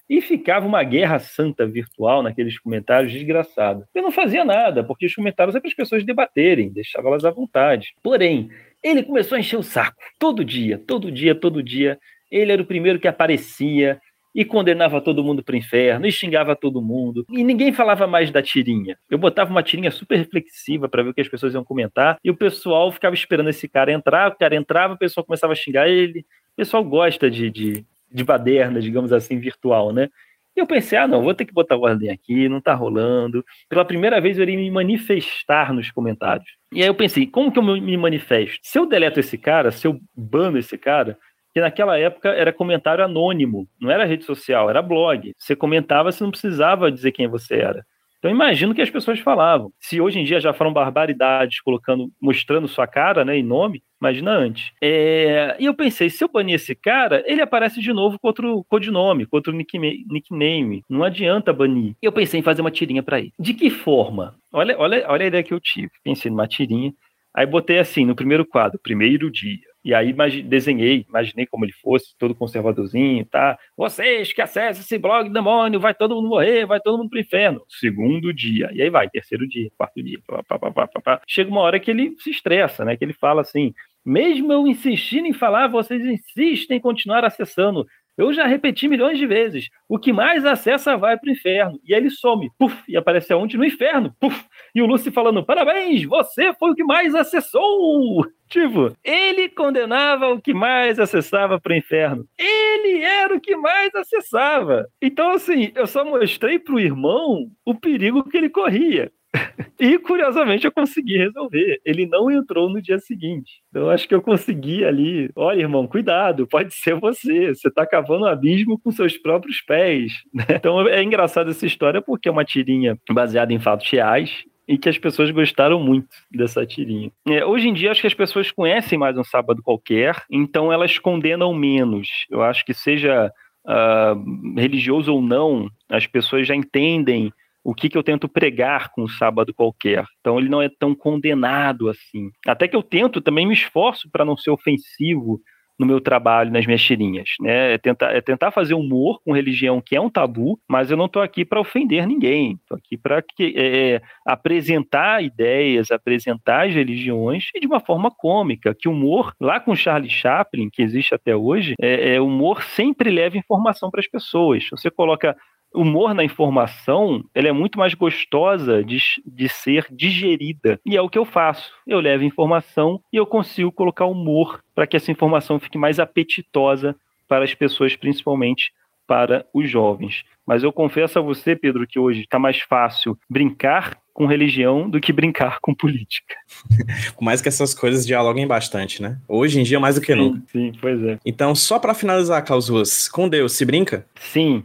[0.08, 3.84] E ficava uma guerra santa virtual naqueles comentários desgraçado.
[3.92, 7.30] Eu não fazia nada, porque os comentários é para as pessoas debaterem, deixava elas à
[7.30, 7.92] vontade.
[8.04, 8.48] Porém,
[8.82, 9.96] ele começou a encher o saco.
[10.16, 11.98] Todo dia, todo dia, todo dia,
[12.30, 14.00] Ele era o primeiro que aparecia
[14.36, 18.30] e condenava todo mundo para o inferno, e xingava todo mundo, e ninguém falava mais
[18.30, 18.98] da tirinha.
[19.10, 22.30] Eu botava uma tirinha super reflexiva para ver o que as pessoas iam comentar, e
[22.30, 25.88] o pessoal ficava esperando esse cara entrar, o cara entrava, o pessoal começava a xingar
[25.88, 26.20] ele.
[26.52, 30.10] O pessoal gosta de, de, de baderna, digamos assim, virtual, né?
[30.54, 33.44] E eu pensei, ah, não, vou ter que botar ordem aqui, não tá rolando.
[33.68, 36.48] Pela primeira vez eu iria me manifestar nos comentários.
[36.72, 38.58] E aí eu pensei, como que eu me manifesto?
[38.62, 41.18] Se eu deleto esse cara, se eu bando esse cara,
[41.56, 45.32] que naquela época era comentário anônimo, não era rede social, era blog.
[45.38, 47.82] Você comentava, você não precisava dizer quem você era.
[48.18, 49.72] Então imagino que as pessoas falavam.
[49.80, 54.32] Se hoje em dia já falam barbaridades, colocando, mostrando sua cara, né, e nome, imagina
[54.32, 54.70] antes.
[54.82, 55.56] É...
[55.58, 59.24] E eu pensei, se eu banir esse cara, ele aparece de novo com outro codinome,
[59.24, 60.82] com outro nickname.
[60.90, 61.94] Não adianta banir.
[62.02, 63.32] E eu pensei em fazer uma tirinha para ele.
[63.38, 64.34] De que forma?
[64.52, 65.88] Olha, olha, olha a ideia que eu tive.
[66.04, 66.92] Pensei numa tirinha.
[67.32, 69.58] Aí botei assim, no primeiro quadro, primeiro dia.
[69.86, 70.12] E aí
[70.42, 73.56] desenhei, imaginei como ele fosse, todo conservadorzinho, tá?
[73.76, 77.62] Vocês que acessam esse blog demônio, vai todo mundo morrer, vai todo mundo pro inferno.
[77.68, 78.68] Segundo dia.
[78.72, 80.18] E aí vai, terceiro dia, quarto dia.
[80.26, 82.96] Pá, pá, pá, Chega uma hora que ele se estressa, né?
[82.96, 83.72] Que ele fala assim:
[84.04, 87.86] mesmo eu insistindo em falar, vocês insistem em continuar acessando.
[88.16, 89.68] Eu já repeti milhões de vezes.
[89.88, 91.78] O que mais acessa vai para o inferno.
[91.84, 93.58] E aí ele some, puf, e aparece aonde?
[93.58, 94.44] No inferno, puf.
[94.74, 98.24] E o Lúcio falando: parabéns, você foi o que mais acessou.
[98.48, 102.24] Tipo, ele condenava o que mais acessava para o inferno.
[102.38, 104.86] Ele era o que mais acessava.
[105.02, 109.10] Então, assim, eu só mostrei para o irmão o perigo que ele corria.
[109.78, 111.80] E curiosamente eu consegui resolver.
[111.84, 113.60] Ele não entrou no dia seguinte.
[113.68, 115.30] Então acho que eu consegui ali.
[115.36, 117.54] Olha, irmão, cuidado, pode ser você.
[117.54, 120.12] Você está cavando um abismo com seus próprios pés.
[120.56, 124.88] Então é engraçada essa história porque é uma tirinha baseada em fatos reais e que
[124.88, 127.10] as pessoas gostaram muito dessa tirinha.
[127.28, 130.98] É, hoje em dia, acho que as pessoas conhecem mais um sábado qualquer, então elas
[130.98, 132.08] condenam menos.
[132.30, 133.30] Eu acho que seja
[133.66, 137.32] uh, religioso ou não, as pessoas já entendem
[137.66, 140.04] o que, que eu tento pregar com o sábado qualquer.
[140.20, 142.30] Então ele não é tão condenado assim.
[142.46, 145.40] Até que eu tento também me esforço para não ser ofensivo
[145.76, 147.30] no meu trabalho, nas minhas tirinhas.
[147.40, 147.74] Né?
[147.74, 151.06] É, tentar, é tentar fazer humor com religião, que é um tabu, mas eu não
[151.06, 152.52] estou aqui para ofender ninguém.
[152.52, 158.76] Estou aqui para é, é, apresentar ideias, apresentar as religiões e de uma forma cômica.
[158.78, 163.36] Que humor, lá com Charlie Chaplin, que existe até hoje, é, é humor sempre leva
[163.36, 164.64] informação para as pessoas.
[164.70, 165.36] Você coloca
[165.76, 170.80] humor na informação, ela é muito mais gostosa de, de ser digerida.
[170.84, 171.72] E é o que eu faço.
[171.86, 176.96] Eu levo informação e eu consigo colocar humor para que essa informação fique mais apetitosa
[177.28, 178.72] para as pessoas, principalmente
[179.06, 180.24] para os jovens.
[180.46, 184.98] Mas eu confesso a você, Pedro, que hoje está mais fácil brincar com religião do
[184.98, 186.34] que brincar com política.
[187.14, 189.18] Por mais que essas coisas dialoguem bastante, né?
[189.28, 190.42] Hoje em dia, mais do que sim, nunca.
[190.50, 191.18] Sim, pois é.
[191.24, 194.06] Então, só para finalizar, Clausuas, com Deus, se brinca?
[194.14, 194.64] Sim,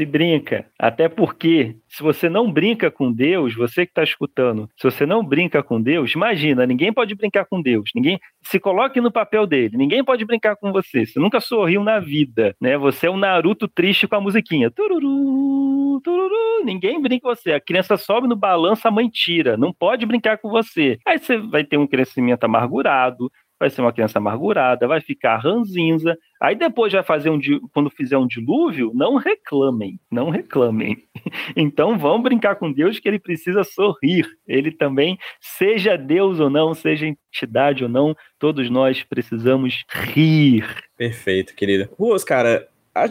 [0.00, 0.64] se brinca.
[0.78, 5.22] Até porque, se você não brinca com Deus, você que está escutando, se você não
[5.22, 7.90] brinca com Deus, imagina, ninguém pode brincar com Deus.
[7.94, 9.76] Ninguém se coloque no papel dele.
[9.76, 11.04] Ninguém pode brincar com você.
[11.04, 12.78] Você nunca sorriu na vida, né?
[12.78, 14.70] Você é um Naruto triste com a musiquinha.
[14.70, 16.64] Tururu, tururu.
[16.64, 17.52] Ninguém brinca com você.
[17.52, 19.58] A criança sobe no balanço, a mãe tira.
[19.58, 20.98] Não pode brincar com você.
[21.06, 23.30] Aí você vai ter um crescimento amargurado,
[23.60, 26.16] vai ser uma criança amargurada, vai ficar ranzinza.
[26.40, 27.38] Aí depois vai fazer um
[27.72, 30.96] quando fizer um dilúvio, não reclamem, não reclamem.
[31.56, 34.26] Então vão brincar com Deus que ele precisa sorrir.
[34.46, 40.64] Ele também, seja Deus ou não, seja entidade ou não, todos nós precisamos rir.
[40.96, 41.90] Perfeito, querida.
[41.98, 42.66] Ruas, cara,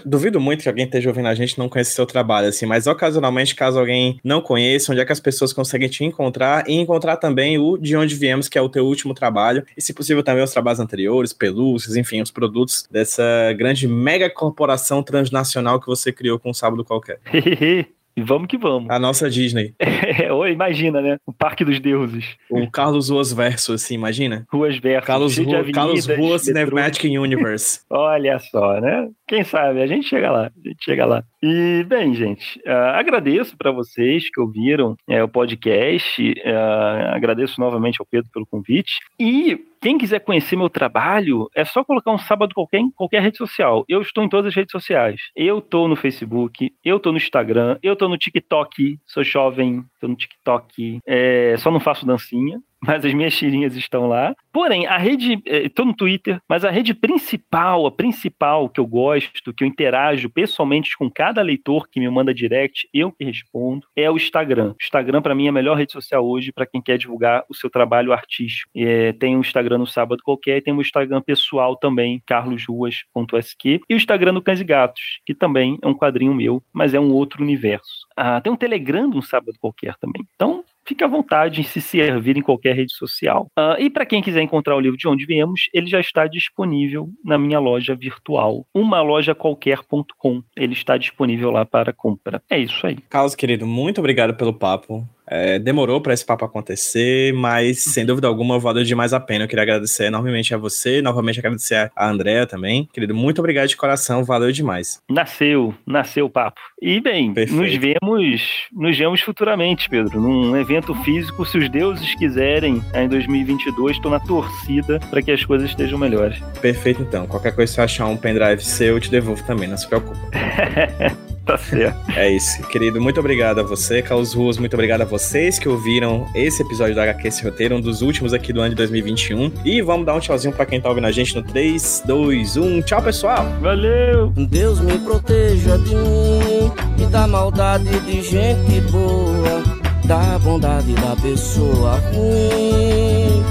[0.06, 3.56] duvido muito que alguém esteja ouvindo a gente não conheça seu trabalho, assim, mas ocasionalmente,
[3.56, 7.58] caso alguém não conheça, onde é que as pessoas conseguem te encontrar e encontrar também
[7.58, 10.52] o De Onde Viemos, que é o teu último trabalho, e se possível também os
[10.52, 13.24] trabalhos anteriores, pelúcias, enfim, os produtos dessa
[13.58, 17.20] grande mega corporação transnacional que você criou com um sábado qualquer.
[18.16, 18.90] E vamos que vamos.
[18.90, 19.74] A nossa Disney.
[20.20, 21.18] É, ou imagina, né?
[21.26, 22.36] O Parque dos Deuses.
[22.50, 24.46] O Carlos Ruas Verso, assim, imagina?
[24.52, 25.06] Ruas Verso.
[25.06, 27.82] Carlos, Ru Carlos Ruas Cinematic Universe.
[27.90, 29.08] Olha só, né?
[29.28, 29.82] Quem sabe?
[29.82, 30.48] A gente chega lá.
[30.48, 31.24] A gente chega lá.
[31.42, 36.22] E, bem, gente, uh, agradeço para vocês que ouviram uh, o podcast.
[36.22, 39.00] Uh, agradeço novamente ao Pedro pelo convite.
[39.18, 43.38] E quem quiser conhecer meu trabalho, é só colocar um sábado qualquer em qualquer rede
[43.38, 43.86] social.
[43.88, 45.22] Eu estou em todas as redes sociais.
[45.34, 49.00] Eu estou no Facebook, eu estou no Instagram, eu estou no TikTok.
[49.06, 51.00] Sou jovem, estou no TikTok.
[51.06, 54.34] É, só não faço dancinha, mas as minhas tirinhas estão lá.
[54.52, 59.54] Porém, a rede, estou no Twitter, mas a rede principal, a principal que eu gosto,
[59.54, 64.10] que eu interajo pessoalmente com cada leitor que me manda direct, eu que respondo, é
[64.10, 64.72] o Instagram.
[64.72, 67.56] O Instagram, para mim, é a melhor rede social hoje para quem quer divulgar o
[67.56, 68.70] seu trabalho artístico.
[68.76, 73.94] É, tem o Instagram no Sábado Qualquer e tem o Instagram pessoal também, carlosruas.sq, e
[73.94, 77.12] o Instagram do Cães e Gatos, que também é um quadrinho meu, mas é um
[77.12, 78.08] outro universo.
[78.16, 80.26] Ah, tem um Telegram no Sábado Qualquer também.
[80.36, 83.48] Então, fique à vontade em se servir em qualquer rede social.
[83.58, 87.10] Uh, e para quem quiser encontrar o livro de onde viemos, ele já está disponível
[87.24, 90.42] na minha loja virtual, umalojaqualquer.com.
[90.58, 92.42] Ele está disponível lá para compra.
[92.50, 92.98] É isso aí.
[93.08, 95.08] Carlos, querido, muito obrigado pelo papo.
[95.30, 99.44] É, demorou para esse papo acontecer, mas sem dúvida alguma valeu demais a pena.
[99.44, 102.90] Eu queria agradecer enormemente a você, novamente agradecer a Andréa também.
[102.92, 105.02] Querido, muito obrigado de coração, valeu demais.
[105.10, 106.60] Nasceu, nasceu o papo.
[106.82, 107.62] E bem, Perfeito.
[107.62, 113.98] nos vemos, nos vemos futuramente, Pedro, num evento físico, se os deuses quiserem, em 2022,
[113.98, 116.40] estou na torcida para que as coisas estejam melhores.
[116.62, 117.28] Perfeito, então.
[117.28, 120.20] Qualquer coisa, se eu achar um pendrive seu, eu te devolvo também, não se preocupe.
[121.50, 122.12] tá certo.
[122.16, 123.02] É isso, querido.
[123.02, 124.58] Muito obrigado a você, Carlos Ruas.
[124.58, 128.34] Muito obrigado a vocês que ouviram esse episódio da HQ Esse Roteiro, um dos últimos
[128.34, 129.52] aqui do ano de 2021.
[129.66, 132.82] E vamos dar um tchauzinho pra quem tá ouvindo a gente no 3, 2, 1.
[132.84, 133.46] Tchau, pessoal.
[133.62, 134.32] Valeu.
[134.36, 139.64] Deus me proteja de mim e da maldade de gente boa,
[140.06, 143.44] da bondade da pessoa ruim.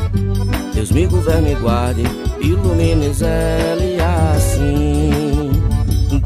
[0.72, 2.02] Deus me governe e guarde,
[2.40, 5.27] ilumine Zé e assim.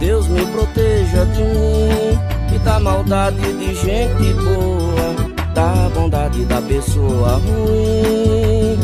[0.03, 2.19] Deus me proteja de mim
[2.53, 5.15] e da maldade de gente boa,
[5.55, 8.81] da bondade da pessoa ruim.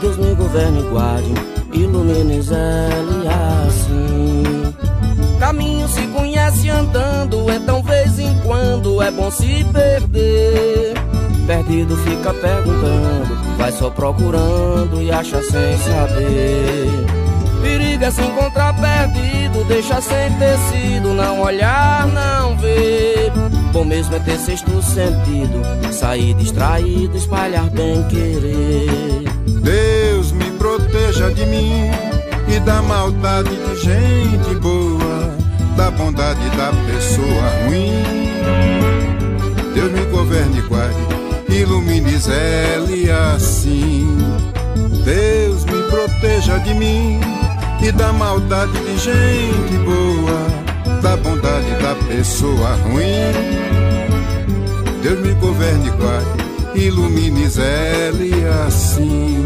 [0.00, 1.34] Deus me governe e guarde,
[1.72, 3.26] ilumine zele
[3.66, 4.72] assim.
[5.40, 10.94] Caminho se conhece andando, então vez em quando é bom se perder.
[11.44, 17.19] Perdido fica perguntando, vai só procurando e acha sem saber.
[17.60, 23.30] Perigo é se encontrar perdido, deixa sem tecido, não olhar, não ver.
[23.72, 29.24] Bom mesmo é ter sexto sentido, sair distraído, espalhar bem querer.
[29.62, 31.90] Deus me proteja de mim
[32.48, 35.36] e da maldade de gente boa,
[35.76, 38.02] da bondade da pessoa ruim.
[39.74, 40.96] Deus me governe e guarde,
[41.48, 44.18] ilumine zele assim.
[45.04, 47.20] Deus me proteja de mim
[47.82, 53.32] e da maldade de gente boa, da bondade da pessoa ruim.
[55.02, 58.32] Deus me governe guarde, ilumine ele
[58.66, 59.42] assim.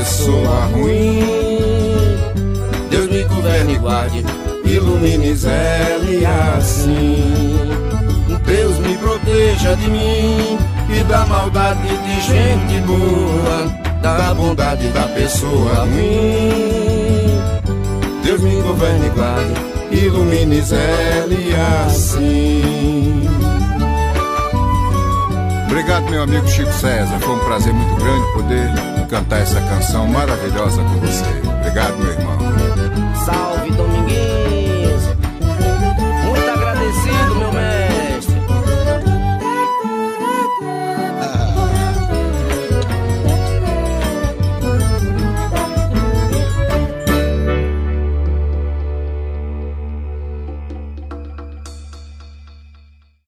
[0.00, 1.20] Pessoa ruim.
[2.90, 4.24] Deus me governe e guarde,
[4.64, 5.96] ilumine Zé
[6.58, 7.58] assim.
[8.44, 10.58] Deus me proteja de mim
[10.88, 13.68] e da maldade de gente boa,
[14.02, 17.40] da bondade da pessoa ruim.
[18.24, 21.26] Deus me governe e guarde, ilumine Zé
[21.86, 23.28] assim.
[25.66, 27.18] Obrigado, meu amigo Chico César.
[27.20, 31.24] Foi um prazer muito grande poder cantar essa canção maravilhosa com você.
[31.58, 32.59] Obrigado, meu irmão.